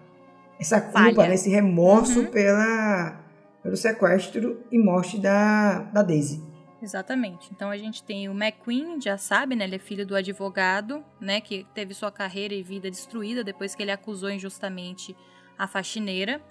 [0.59, 2.31] essa culpa, né, esse remorso uhum.
[2.31, 3.19] pela,
[3.61, 6.43] pelo sequestro e morte da, da Daisy.
[6.81, 7.49] Exatamente.
[7.51, 9.65] Então a gente tem o McQueen, já sabe, né?
[9.65, 11.41] Ele é filho do advogado, né?
[11.41, 15.15] Que teve sua carreira e vida destruída depois que ele acusou injustamente
[15.57, 16.41] a faxineira.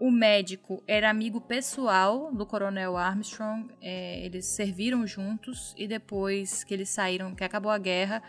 [0.00, 3.68] O médico era amigo pessoal do coronel Armstrong.
[3.80, 8.22] É, eles serviram juntos e depois que eles saíram, que acabou a guerra,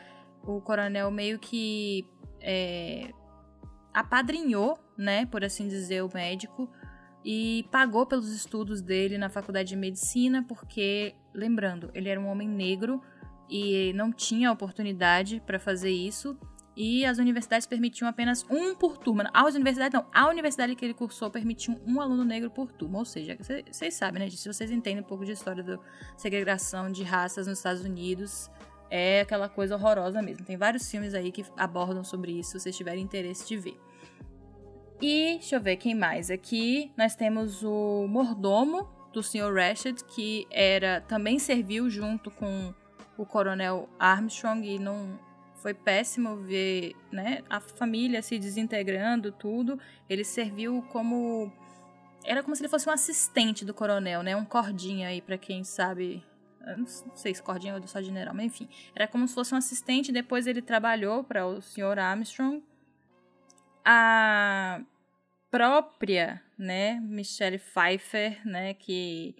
[0.46, 2.06] o coronel meio que
[2.42, 3.12] é,
[3.94, 6.70] apadrinhou, né, por assim dizer, o médico
[7.26, 12.48] e pagou pelos estudos dele na faculdade de medicina, porque, lembrando, ele era um homem
[12.48, 13.02] negro
[13.50, 16.38] e não tinha oportunidade para fazer isso.
[16.76, 19.30] E as universidades permitiam apenas um por turma.
[19.32, 22.98] As universidades não, a universidade que ele cursou permitia um aluno negro por turma.
[22.98, 23.38] Ou seja,
[23.72, 24.30] vocês sabem, né?
[24.30, 25.78] Se vocês entendem um pouco de história da
[26.18, 28.50] segregação de raças nos Estados Unidos,
[28.96, 30.46] é aquela coisa horrorosa mesmo.
[30.46, 33.82] Tem vários filmes aí que abordam sobre isso, se vocês tiverem interesse de ver.
[35.02, 36.92] E deixa eu ver quem mais aqui.
[36.96, 39.52] Nós temos o mordomo do Sr.
[39.52, 42.72] Rashid, que era também serviu junto com
[43.18, 45.20] o Coronel Armstrong e não
[45.56, 49.80] foi péssimo ver, né, a família se desintegrando tudo.
[50.08, 51.52] Ele serviu como
[52.24, 54.36] era como se ele fosse um assistente do coronel, né?
[54.36, 56.24] Um cordinha aí para quem sabe
[56.78, 58.70] não sei se Cordinha ou só general, mas enfim.
[58.96, 62.00] Era como se fosse um assistente, depois ele trabalhou para o Sr.
[62.00, 62.64] Armstrong.
[63.86, 64.82] A
[65.52, 69.36] própria, né, Michelle Pfeiffer, né, que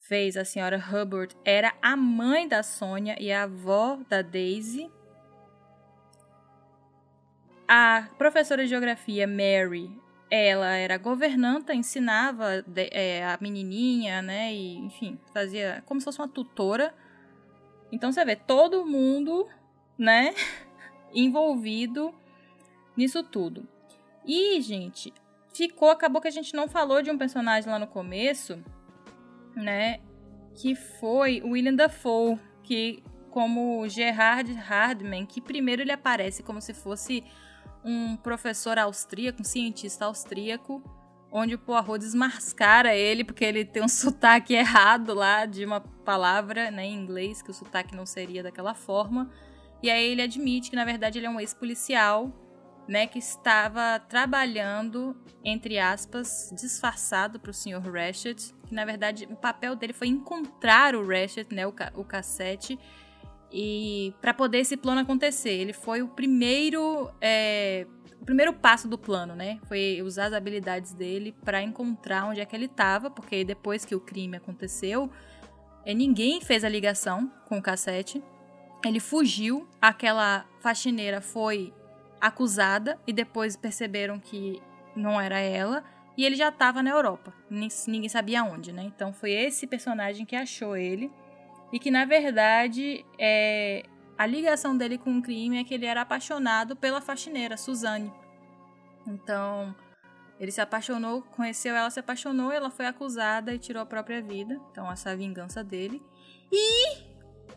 [0.00, 4.90] fez a senhora Hubbard, era a mãe da Sônia e a avó da Daisy.
[7.66, 14.52] A professora de geografia Mary ela era governanta, ensinava de, é, a menininha, né?
[14.52, 16.94] E, enfim, fazia como se fosse uma tutora.
[17.92, 19.48] Então você vê todo mundo,
[19.98, 20.34] né?
[21.14, 22.12] envolvido
[22.96, 23.68] nisso tudo.
[24.26, 25.12] E, gente,
[25.52, 28.62] ficou, acabou que a gente não falou de um personagem lá no começo,
[29.54, 30.00] né?
[30.54, 36.72] Que foi o William Dafoe, que como Gerard Hardman, que primeiro ele aparece como se
[36.72, 37.24] fosse
[37.84, 40.82] um professor austríaco, um cientista austríaco,
[41.30, 46.70] onde o Poirot desmascara ele porque ele tem um sotaque errado lá de uma palavra
[46.70, 49.30] né, em inglês, que o sotaque não seria daquela forma.
[49.82, 52.32] E aí ele admite que, na verdade, ele é um ex-policial,
[52.86, 57.80] né, que estava trabalhando, entre aspas, disfarçado para o Sr.
[57.80, 62.04] Ratchet, que, na verdade, o papel dele foi encontrar o Ratchet, né, o, ca o
[62.04, 62.78] cassete,
[63.56, 67.86] e para poder esse plano acontecer, ele foi o primeiro é,
[68.20, 69.60] o primeiro passo do plano, né?
[69.68, 73.94] Foi usar as habilidades dele para encontrar onde é que ele estava, porque depois que
[73.94, 75.08] o crime aconteceu,
[75.86, 78.20] é, ninguém fez a ligação com o cassete.
[78.84, 81.72] Ele fugiu, aquela faxineira foi
[82.20, 84.60] acusada e depois perceberam que
[84.96, 85.84] não era ela.
[86.16, 88.82] E ele já estava na Europa, ninguém sabia onde, né?
[88.82, 91.08] Então foi esse personagem que achou ele.
[91.74, 93.82] E que na verdade é,
[94.16, 98.12] a ligação dele com o crime é que ele era apaixonado pela faxineira, Suzane.
[99.04, 99.74] Então
[100.38, 104.56] ele se apaixonou, conheceu ela, se apaixonou, ela foi acusada e tirou a própria vida.
[104.70, 106.00] Então essa é a vingança dele.
[106.52, 106.96] E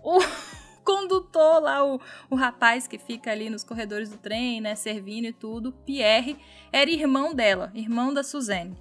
[0.01, 0.17] o
[0.83, 5.33] condutor lá, o, o rapaz que fica ali nos corredores do trem, né, servindo e
[5.33, 6.39] tudo, Pierre,
[6.71, 8.75] era irmão dela, irmão da Suzanne.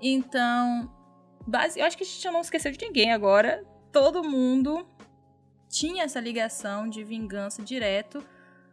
[0.00, 0.88] Então,
[1.44, 3.64] base, eu acho que a gente não esqueceu de ninguém agora.
[3.96, 4.86] Todo mundo
[5.70, 8.22] tinha essa ligação de vingança direto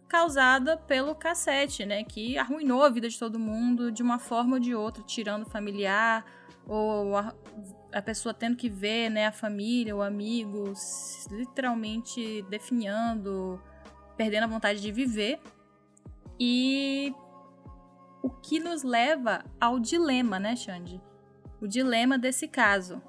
[0.06, 4.60] causada pelo cassete, né, que arruinou a vida de todo mundo de uma forma ou
[4.60, 6.26] de outra, tirando o familiar
[6.68, 7.34] ou a,
[7.94, 10.74] a pessoa tendo que ver, né, a família, o amigo,
[11.32, 13.64] literalmente definhando,
[14.18, 15.40] perdendo a vontade de viver.
[16.38, 17.16] E
[18.22, 21.02] o que nos leva ao dilema, né, Xande?
[21.62, 23.02] O dilema desse caso.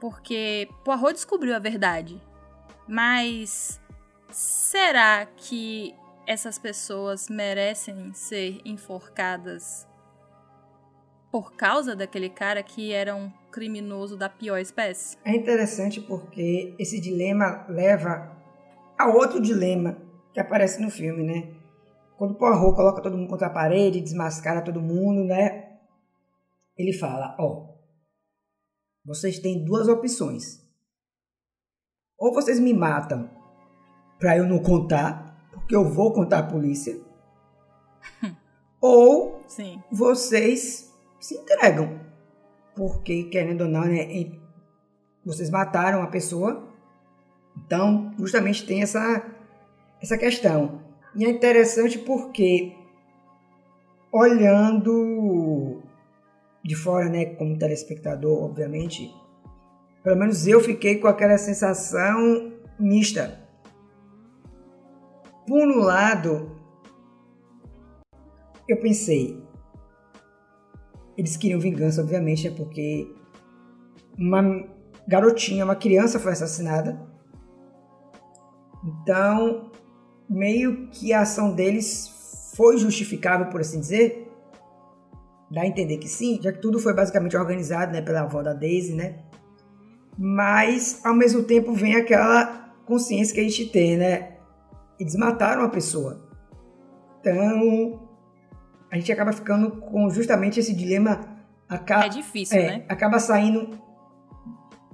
[0.00, 2.20] Porque Poirot descobriu a verdade.
[2.86, 3.80] Mas
[4.30, 5.94] será que
[6.26, 9.88] essas pessoas merecem ser enforcadas
[11.30, 15.16] por causa daquele cara que era um criminoso da pior espécie.
[15.24, 18.36] É interessante porque esse dilema leva
[18.98, 19.96] a outro dilema
[20.32, 21.54] que aparece no filme, né?
[22.16, 25.78] Quando Poirot coloca todo mundo contra a parede, desmascara todo mundo, né?
[26.76, 27.77] Ele fala, ó, oh,
[29.08, 30.62] vocês têm duas opções.
[32.18, 33.30] Ou vocês me matam
[34.18, 37.00] para eu não contar, porque eu vou contar à polícia.
[38.80, 39.82] ou Sim.
[39.90, 41.98] vocês se entregam
[42.76, 44.30] porque, querendo ou não, né,
[45.24, 46.68] vocês mataram a pessoa.
[47.56, 49.24] Então, justamente tem essa,
[50.00, 50.82] essa questão.
[51.16, 52.76] E é interessante porque,
[54.12, 55.77] olhando
[56.68, 59.10] de fora, né, como telespectador, obviamente,
[60.04, 63.40] pelo menos eu fiquei com aquela sensação mista.
[65.46, 66.54] Por um lado,
[68.68, 69.42] eu pensei,
[71.16, 73.10] eles queriam vingança, obviamente, é porque
[74.18, 74.68] uma
[75.06, 77.00] garotinha, uma criança foi assassinada.
[78.84, 79.72] Então,
[80.28, 84.27] meio que a ação deles foi justificável, por assim dizer.
[85.50, 88.52] Dá a entender que sim, já que tudo foi basicamente organizado né, pela avó da
[88.52, 89.20] Daisy, né?
[90.16, 94.36] Mas, ao mesmo tempo, vem aquela consciência que a gente tem, né?
[94.98, 96.28] Eles mataram a pessoa.
[97.20, 98.08] Então,
[98.90, 101.20] a gente acaba ficando com justamente esse dilema.
[101.68, 102.84] Acaba, é difícil, é, né?
[102.88, 103.78] Acaba saindo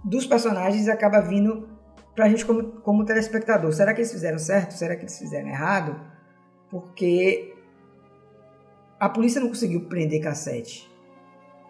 [0.04, 1.68] dos personagens e acaba vindo
[2.14, 3.72] pra gente como, como telespectador.
[3.72, 4.72] Será que eles fizeram certo?
[4.72, 5.98] Será que eles fizeram errado?
[6.68, 7.53] Porque
[9.04, 10.90] a polícia não conseguiu prender cassete.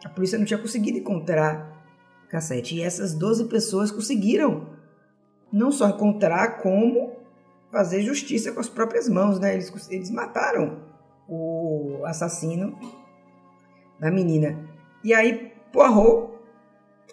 [0.05, 1.85] A polícia não tinha conseguido encontrar
[2.28, 2.76] cassete.
[2.76, 4.68] E essas 12 pessoas conseguiram
[5.53, 7.16] não só encontrar, como
[7.72, 9.53] fazer justiça com as próprias mãos, né?
[9.53, 10.85] Eles, eles mataram
[11.28, 12.78] o assassino
[13.99, 14.68] da menina.
[15.03, 16.35] E aí Poirot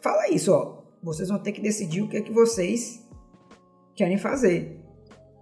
[0.03, 0.83] fala isso, ó.
[1.01, 3.03] Vocês vão ter que decidir o que é que vocês
[3.95, 4.85] querem fazer.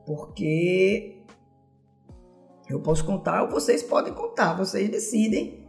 [0.05, 1.18] Porque
[2.69, 4.53] eu posso contar ou vocês podem contar.
[4.53, 5.67] Vocês decidem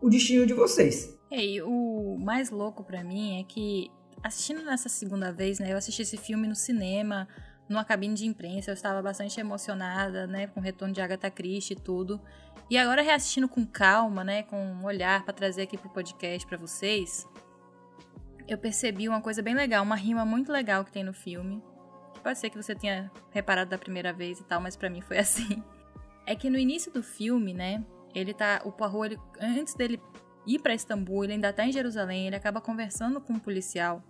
[0.00, 1.18] o destino de vocês.
[1.30, 3.90] É, e o mais louco para mim é que
[4.22, 5.72] assistindo nessa segunda vez, né?
[5.72, 7.28] Eu assisti esse filme no cinema
[7.68, 11.74] numa cabine de imprensa, eu estava bastante emocionada, né, com o retorno de Agatha Christie
[11.74, 12.20] e tudo.
[12.70, 16.56] E agora reassistindo com calma, né, com um olhar para trazer aqui pro podcast para
[16.56, 17.26] vocês,
[18.46, 21.62] eu percebi uma coisa bem legal, uma rima muito legal que tem no filme.
[22.22, 25.18] Pode ser que você tenha reparado da primeira vez e tal, mas para mim foi
[25.18, 25.62] assim.
[26.28, 27.82] É que no início do filme, né,
[28.14, 29.98] ele tá, o Poirot, ele, antes dele
[30.46, 34.04] ir para Istambul, ele ainda tá em Jerusalém, ele acaba conversando com um policial,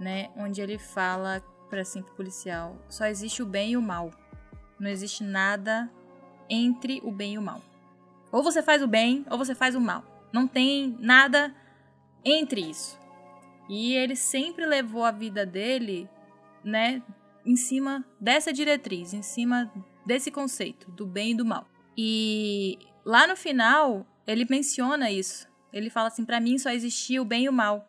[0.00, 1.40] né, onde ele fala
[1.70, 2.76] para cinto policial.
[2.88, 4.10] Só existe o bem e o mal.
[4.76, 5.88] Não existe nada
[6.50, 7.62] entre o bem e o mal.
[8.32, 10.02] Ou você faz o bem ou você faz o mal.
[10.32, 11.54] Não tem nada
[12.24, 12.98] entre isso.
[13.68, 16.10] E ele sempre levou a vida dele,
[16.64, 17.00] né,
[17.44, 19.72] em cima dessa diretriz, em cima
[20.06, 21.66] desse conceito do bem e do mal.
[21.96, 25.48] E lá no final, ele menciona isso.
[25.72, 27.88] Ele fala assim: para mim só existia o bem e o mal.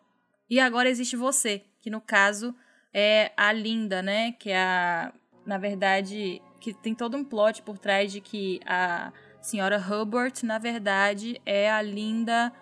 [0.50, 2.54] E agora existe você, que no caso
[2.92, 4.32] é a Linda, né?
[4.32, 5.12] Que é a.
[5.46, 10.58] Na verdade, que tem todo um plot por trás de que a senhora Hubbard, na
[10.58, 12.52] verdade, é a Linda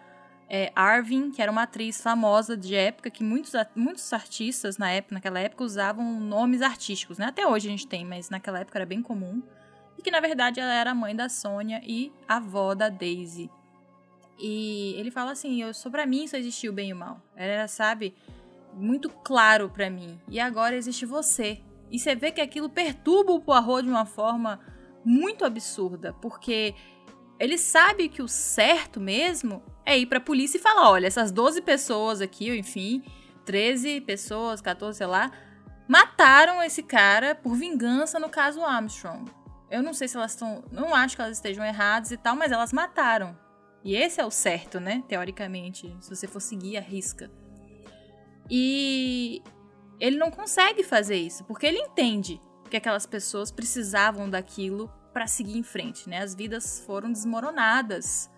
[0.49, 5.15] é, Arvin, que era uma atriz famosa de época, que muitos, muitos artistas na época,
[5.15, 7.27] naquela época usavam nomes artísticos, né?
[7.27, 9.43] Até hoje a gente tem, mas naquela época era bem comum.
[9.99, 13.51] E que na verdade ela era a mãe da Sônia e avó da Daisy.
[14.39, 17.21] E ele fala assim: eu, sobre mim só existia o bem e o mal.
[17.35, 18.15] Era, sabe,
[18.75, 20.21] muito claro para mim.
[20.29, 21.61] E agora existe você.
[21.91, 24.61] E você vê que aquilo perturba o Poirot de uma forma
[25.05, 26.75] muito absurda, porque
[27.39, 31.63] ele sabe que o certo mesmo é ir pra polícia e falar: olha, essas 12
[31.63, 33.03] pessoas aqui, ou enfim,
[33.47, 35.31] 13 pessoas, 14, sei lá,
[35.89, 39.31] mataram esse cara por vingança no caso Armstrong.
[39.71, 40.65] Eu não sei se elas estão.
[40.71, 43.39] Não acho que elas estejam erradas e tal, mas elas mataram.
[43.83, 45.03] E esse é o certo, né?
[45.09, 47.31] Teoricamente, se você for seguir a risca.
[48.51, 49.43] E
[49.99, 55.57] ele não consegue fazer isso, porque ele entende que aquelas pessoas precisavam daquilo para seguir
[55.57, 56.19] em frente, né?
[56.19, 58.31] As vidas foram desmoronadas.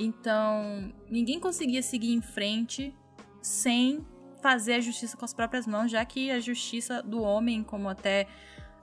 [0.00, 2.94] Então, ninguém conseguia seguir em frente
[3.42, 4.04] sem
[4.40, 8.26] fazer a justiça com as próprias mãos, já que a justiça do homem, como até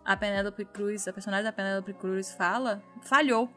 [0.06, 3.50] a Penélope Cruz, a personagem da Penélope Cruz fala, falhou.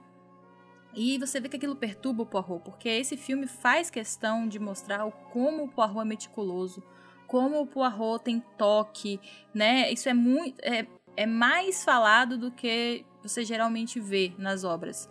[0.94, 5.08] E você vê que aquilo perturba o Poirot, porque esse filme faz questão de mostrar
[5.30, 6.82] como o Poirot é meticuloso,
[7.26, 9.20] como o Poirot tem toque,
[9.52, 9.92] né?
[9.92, 15.08] Isso é muito é, é mais falado do que você geralmente vê nas obras.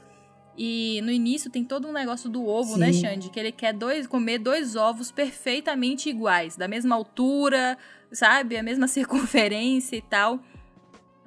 [0.61, 3.03] E no início tem todo um negócio do ovo, né, Sim.
[3.03, 3.29] né, Xande?
[3.29, 7.77] Que ele quer dois, comer dois ovos perfeitamente iguais, da mesma altura,
[8.11, 8.57] sabe?
[8.57, 10.37] A mesma circunferência e tal.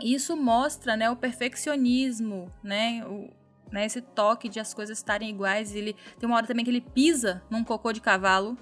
[0.03, 3.03] Isso mostra, né, o perfeccionismo, né?
[3.07, 3.31] O,
[3.73, 5.75] né, esse toque de as coisas estarem iguais.
[5.75, 8.55] Ele tem uma hora também que ele pisa num cocô de cavalo.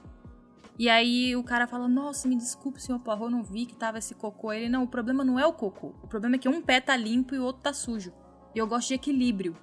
[0.79, 4.14] E aí o cara fala: "Nossa, me desculpe, senhor Poirot, não vi que tava esse
[4.14, 4.53] cocô".
[4.53, 5.97] Ele: "Não, o problema não é o cocô.
[6.01, 8.12] O problema é que um pé tá limpo e o outro tá sujo.
[8.55, 9.57] E eu gosto de equilíbrio.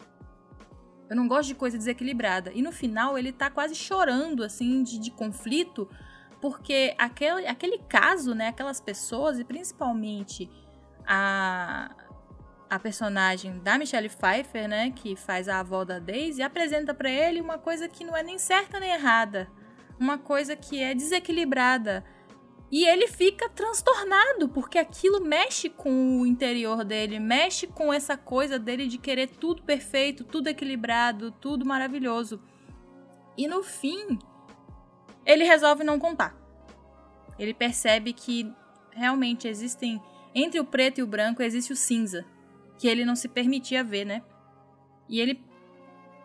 [1.10, 2.51] Eu não gosto de coisa desequilibrada".
[2.53, 5.89] E no final ele tá quase chorando assim de, de conflito,
[6.41, 10.49] porque aquele, aquele caso, né, aquelas pessoas e principalmente
[11.05, 11.91] a
[12.70, 17.39] a personagem da Michelle Pfeiffer, né, que faz a avó da Daisy, apresenta para ele
[17.39, 19.49] uma coisa que não é nem certa nem errada,
[19.99, 22.03] uma coisa que é desequilibrada.
[22.70, 28.59] E ele fica transtornado, porque aquilo mexe com o interior dele, mexe com essa coisa
[28.59, 32.41] dele de querer tudo perfeito, tudo equilibrado, tudo maravilhoso.
[33.38, 34.20] E no fim,
[35.26, 36.36] ele resolve não contar.
[37.39, 38.51] Ele percebe que
[38.91, 40.01] realmente existem
[40.36, 42.26] entre o preto e o branco existe o cinza,
[42.78, 44.24] que ele não se permitia ver, né?
[45.07, 45.41] E ele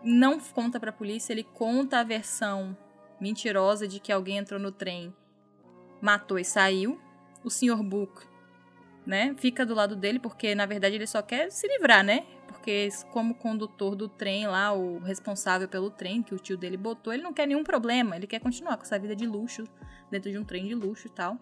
[0.03, 2.77] não conta para a polícia, ele conta a versão
[3.19, 5.15] mentirosa de que alguém entrou no trem,
[6.03, 6.99] matou e saiu.
[7.43, 7.81] O Sr.
[7.81, 8.25] Book,
[9.05, 12.25] né, fica do lado dele porque na verdade ele só quer se livrar, né?
[12.47, 17.11] Porque como condutor do trem lá, o responsável pelo trem que o tio dele botou,
[17.13, 19.63] ele não quer nenhum problema, ele quer continuar com essa vida de luxo
[20.09, 21.37] dentro de um trem de luxo e tal.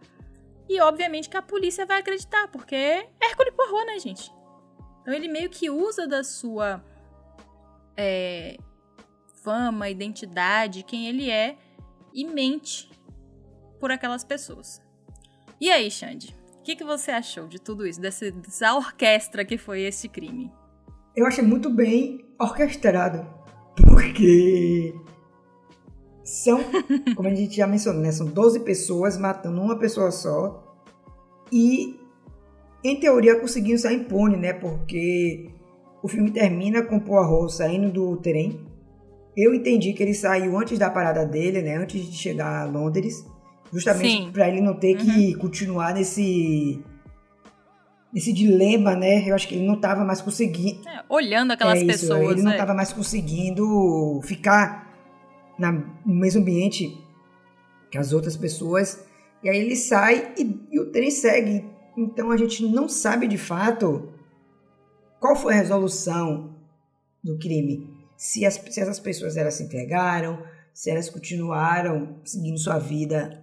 [0.68, 4.32] E obviamente que a polícia vai acreditar, porque é Hércules Poirot, né, gente?
[5.02, 6.84] Então ele meio que usa da sua
[7.96, 8.58] é,
[9.44, 11.58] fama, identidade, quem ele é,
[12.14, 12.90] e mente
[13.82, 14.80] por aquelas pessoas.
[15.60, 16.34] E aí, Xande?
[16.60, 20.52] O que, que você achou de tudo isso, dessa, dessa orquestra que foi esse crime?
[21.16, 23.28] Eu achei muito bem orquestrado,
[23.76, 24.94] porque
[26.24, 26.60] são,
[27.18, 28.12] como a gente já mencionou, né?
[28.12, 30.64] São 12 pessoas matando uma pessoa só
[31.52, 32.00] e
[32.84, 34.54] em teoria conseguiu sair impune, né?
[34.54, 35.50] Porque
[36.04, 38.60] o filme termina com Poirot saindo do trem.
[39.36, 41.78] Eu entendi que ele saiu antes da parada dele, né?
[41.78, 43.26] Antes de chegar a Londres,
[43.72, 45.06] justamente para ele não ter uhum.
[45.06, 46.84] que continuar nesse
[48.14, 49.28] nesse dilema, né?
[49.28, 50.88] Eu acho que ele não estava mais conseguindo.
[50.88, 52.32] É, olhando aquelas é isso, pessoas.
[52.32, 52.78] Ele não estava né?
[52.78, 54.92] mais conseguindo ficar
[55.58, 56.98] na, no mesmo ambiente
[57.90, 59.06] que as outras pessoas.
[59.44, 61.66] E aí ele sai e, e o trem segue.
[61.98, 64.12] Então a gente não sabe de fato
[65.20, 66.56] qual foi a resolução
[67.24, 67.90] do crime.
[68.18, 70.44] Se, as, se essas pessoas elas se entregaram,
[70.74, 73.42] se elas continuaram seguindo sua vida.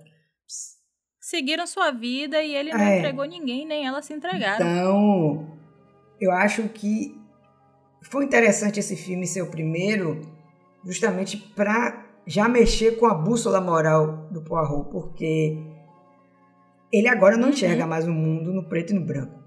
[1.20, 2.98] Seguiram sua vida e ele não é.
[2.98, 4.66] entregou ninguém, nem elas se entregaram.
[4.66, 5.58] Então,
[6.20, 7.18] eu acho que
[8.02, 10.22] foi interessante esse filme ser o primeiro,
[10.84, 15.58] justamente para já mexer com a bússola moral do Poirot, porque
[16.92, 17.50] ele agora não uhum.
[17.50, 19.38] enxerga mais o mundo no preto e no branco.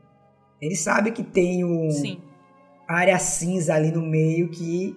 [0.61, 2.21] Ele sabe que tem um Sim.
[2.87, 4.95] área cinza ali no meio que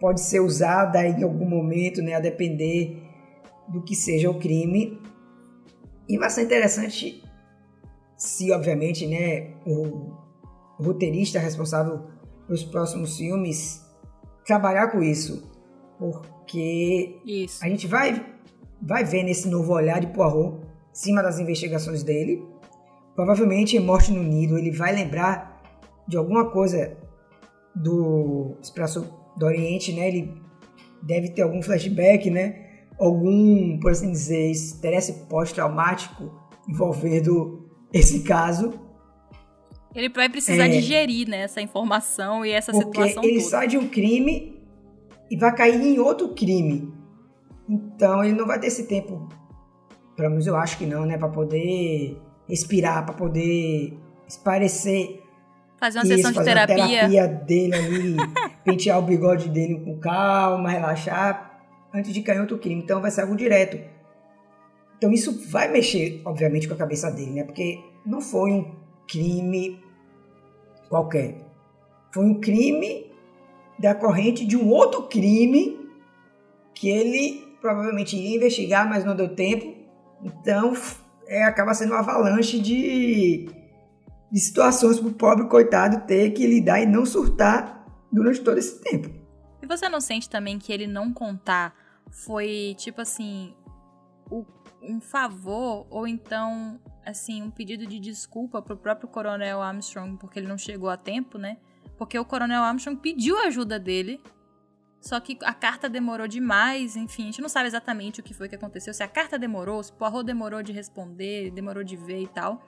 [0.00, 3.02] pode ser usada em algum momento, né, a depender
[3.68, 5.00] do que seja o crime.
[6.08, 7.22] E vai ser interessante
[8.16, 10.12] se, obviamente, né, o,
[10.78, 12.04] roteirista responsável
[12.46, 13.82] pelos próximos filmes
[14.44, 15.50] trabalhar com isso.
[15.98, 17.64] porque Isso.
[17.64, 18.24] a gente vai,
[18.82, 22.44] vai ver nesse novo olhar de Poirot, em cima das investigações dele.
[23.14, 25.62] Provavelmente em Morte no Nido ele vai lembrar
[26.06, 26.96] de alguma coisa
[27.74, 30.08] do Expresso do Oriente, né?
[30.08, 30.34] Ele
[31.02, 32.63] deve ter algum flashback, né?
[32.98, 36.30] Algum, por assim dizer, estresse pós-traumático
[36.68, 38.72] envolvendo esse caso.
[39.94, 40.68] Ele vai precisar É.
[40.68, 43.50] digerir né, essa informação e essa Porque situação ele toda.
[43.50, 44.60] sai de um crime
[45.30, 46.92] e vai cair em outro crime.
[47.68, 49.28] Então ele não vai ter esse tempo,
[50.16, 51.16] pelo menos eu acho que não, né?
[51.16, 53.96] Pra poder respirar, pra poder
[54.28, 55.22] esparecer
[55.78, 56.76] Fazer uma isso, sessão de fazer terapia.
[57.08, 58.16] terapia dele ali,
[58.64, 61.53] pentear o bigode dele com calma, relaxar,
[61.94, 62.82] antes de cair em outro crime.
[62.82, 63.78] Então vai ser algo direto.
[64.98, 67.44] Então isso vai mexer, obviamente, com a cabeça dele, né?
[67.44, 68.74] Porque não foi um
[69.06, 69.80] crime
[70.88, 71.36] qualquer.
[72.12, 73.12] Foi um crime
[73.78, 75.78] decorrente de um outro crime
[76.74, 79.74] que ele provavelmente iria investigar, mas não deu tempo.
[80.22, 80.74] Então
[81.26, 83.48] é, acaba sendo uma avalanche de,
[84.30, 88.80] de situações para o pobre coitado ter que lidar e não surtar durante todo esse
[88.80, 89.10] tempo.
[89.62, 91.74] E você não sente também que ele não contar
[92.10, 93.54] foi, tipo assim,
[94.30, 94.44] o-
[94.82, 100.46] um favor ou então, assim, um pedido de desculpa pro próprio Coronel Armstrong porque ele
[100.48, 101.56] não chegou a tempo, né?
[101.96, 104.20] Porque o Coronel Armstrong pediu a ajuda dele,
[105.00, 108.48] só que a carta demorou demais, enfim, a gente não sabe exatamente o que foi
[108.48, 112.22] que aconteceu, se a carta demorou, se o Poirot demorou de responder, demorou de ver
[112.22, 112.62] e tal.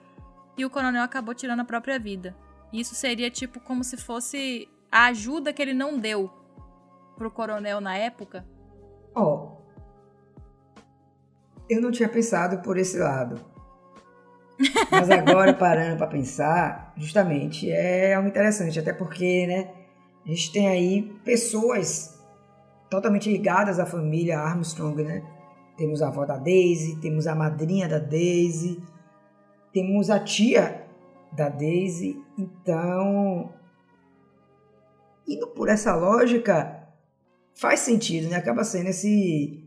[0.57, 2.35] E o coronel acabou tirando a própria vida.
[2.73, 6.31] Isso seria tipo como se fosse a ajuda que ele não deu
[7.15, 8.45] pro coronel na época.
[9.17, 9.57] Ó,
[11.67, 13.43] eu não tinha pensado por esse lado.
[14.91, 19.73] Mas agora, parando para pensar, justamente é algo interessante, até porque, né,
[20.23, 22.15] a gente tem aí pessoas
[22.91, 25.23] totalmente ligadas à família Armstrong, né?
[25.75, 28.81] Temos a avó da Daisy, temos a madrinha da Daisy,
[29.73, 30.85] temos a tia
[31.31, 33.51] da Daisy, então,
[35.27, 36.76] indo por essa lógica,
[37.59, 38.37] faz sentido, né?
[38.37, 39.63] Acaba sendo esse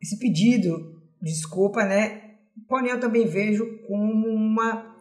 [0.00, 2.36] esse pedido de desculpa, né?
[2.68, 4.94] Porém, eu também vejo como uma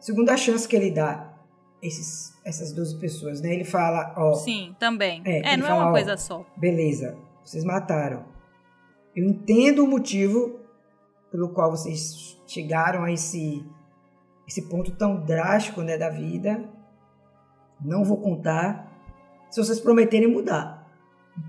[0.00, 1.36] segunda chance que ele dá
[1.82, 3.52] esses, essas 12 pessoas, né?
[3.52, 5.22] Ele fala, ó, Sim, também.
[5.24, 6.44] É, É, não é fala, uma ó, coisa só.
[6.56, 8.24] beleza, vocês mataram.
[9.14, 10.58] Eu entendo o motivo
[11.30, 13.64] pelo qual vocês chegaram a esse
[14.48, 16.68] esse ponto tão drástico, né, da vida.
[17.80, 18.90] Não vou contar
[19.50, 20.75] se vocês prometerem mudar.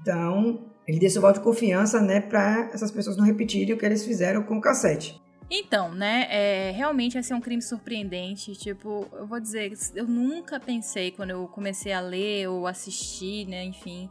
[0.02, 3.86] Então, ele deu seu voto de confiança, né, para essas pessoas não repetirem o que
[3.86, 5.22] eles fizeram com o cassete.
[5.50, 8.54] Então, né, é, realmente vai ser um crime surpreendente.
[8.54, 13.64] Tipo, eu vou dizer, eu nunca pensei quando eu comecei a ler ou assistir, né,
[13.64, 14.10] enfim,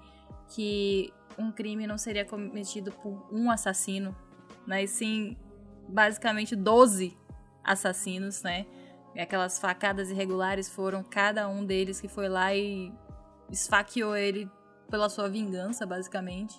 [0.48, 4.16] que um crime não seria cometido por um assassino,
[4.68, 5.36] e sim
[5.88, 7.16] basicamente 12
[7.62, 8.66] assassinos, né?
[9.18, 12.92] Aquelas facadas irregulares foram cada um deles que foi lá e
[13.50, 14.50] esfaqueou ele
[14.90, 16.56] pela sua vingança, basicamente.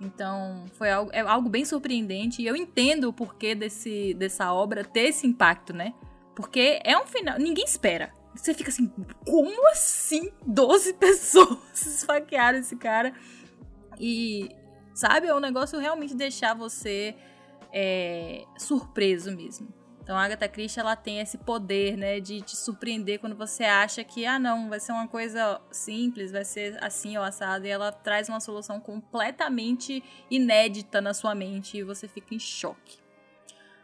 [0.00, 4.82] Então, foi algo, é algo bem surpreendente e eu entendo o porquê desse, dessa obra
[4.82, 5.92] ter esse impacto, né?
[6.34, 7.38] Porque é um final.
[7.38, 8.12] Ninguém espera.
[8.34, 8.90] Você fica assim,
[9.26, 13.12] como assim 12 pessoas esfaquearam esse cara?
[13.98, 14.48] E,
[14.94, 17.14] sabe, é um negócio realmente deixar você
[17.72, 19.68] é, surpreso mesmo.
[20.10, 24.02] Então a Agatha Christie ela tem esse poder, né, de te surpreender quando você acha
[24.02, 27.92] que ah não, vai ser uma coisa simples, vai ser assim ou assado e ela
[27.92, 32.98] traz uma solução completamente inédita na sua mente e você fica em choque.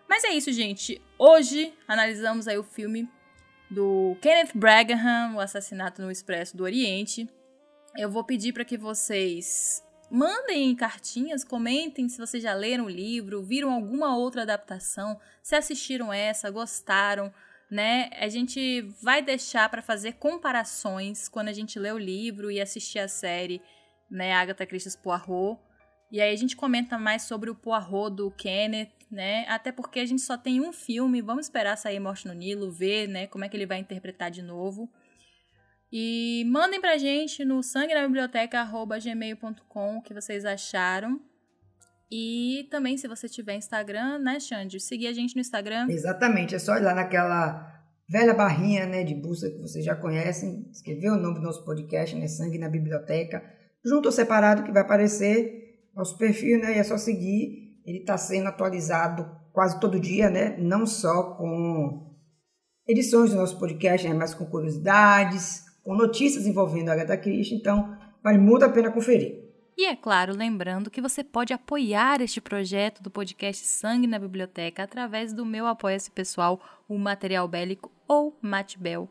[0.08, 1.00] Mas é isso, gente.
[1.16, 3.08] Hoje analisamos aí o filme
[3.70, 7.28] do Kenneth Bragaham, O Assassinato no Expresso do Oriente.
[7.96, 13.42] Eu vou pedir para que vocês mandem cartinhas, comentem se vocês já leram o livro,
[13.42, 17.32] viram alguma outra adaptação, se assistiram essa, gostaram,
[17.70, 18.10] né?
[18.18, 22.98] A gente vai deixar para fazer comparações quando a gente lê o livro e assistir
[22.98, 23.60] a série,
[24.10, 25.58] né, Agatha Christie's Poirot.
[26.10, 29.44] E aí a gente comenta mais sobre o Poirot do Kenneth, né?
[29.48, 33.08] Até porque a gente só tem um filme, vamos esperar sair Morte no Nilo, ver,
[33.08, 34.88] né, como é que ele vai interpretar de novo.
[35.98, 41.18] E mandem pra gente no sangue na biblioteca@gmail.com o que vocês acharam.
[42.12, 45.86] E também se você tiver Instagram, né, Xande, seguir a gente no Instagram.
[45.88, 47.66] Exatamente, é só ir lá naquela
[48.06, 52.14] velha barrinha, né, de busca que vocês já conhecem, escrever o nome do nosso podcast,
[52.14, 53.42] né, Sangue na Biblioteca,
[53.82, 57.80] junto ou separado que vai aparecer nosso perfil, né, e é só seguir.
[57.86, 62.14] Ele está sendo atualizado quase todo dia, né, não só com
[62.86, 67.96] edições do nosso podcast, né, mas com curiosidades, com notícias envolvendo a Agatha Christie, então
[68.20, 69.46] vale muito a pena conferir.
[69.78, 74.82] E é claro, lembrando que você pode apoiar este projeto do podcast Sangue na Biblioteca
[74.82, 79.08] através do meu apoia-se pessoal, o Material Bélico ou Matbel.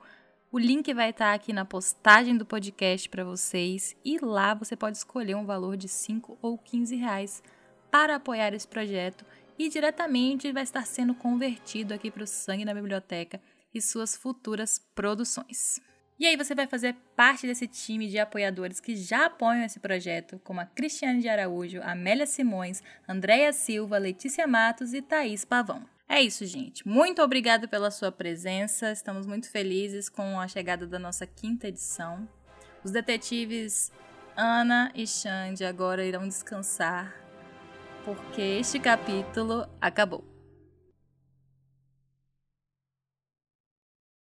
[0.51, 4.97] O link vai estar aqui na postagem do podcast para vocês e lá você pode
[4.97, 7.41] escolher um valor de 5 ou 15 reais
[7.89, 9.23] para apoiar esse projeto
[9.57, 13.39] e diretamente vai estar sendo convertido aqui para o Sangue na Biblioteca
[13.73, 15.79] e suas futuras produções.
[16.17, 20.39] E aí você vai fazer parte desse time de apoiadores que já apoiam esse projeto,
[20.43, 25.83] como a Cristiane de Araújo, Amélia Simões, Andréia Silva, Letícia Matos e Thaís Pavão.
[26.07, 26.87] É isso, gente.
[26.87, 28.91] Muito obrigada pela sua presença.
[28.91, 32.27] Estamos muito felizes com a chegada da nossa quinta edição.
[32.83, 33.91] Os detetives
[34.37, 37.15] Ana e Xande agora irão descansar,
[38.03, 40.34] porque este capítulo acabou.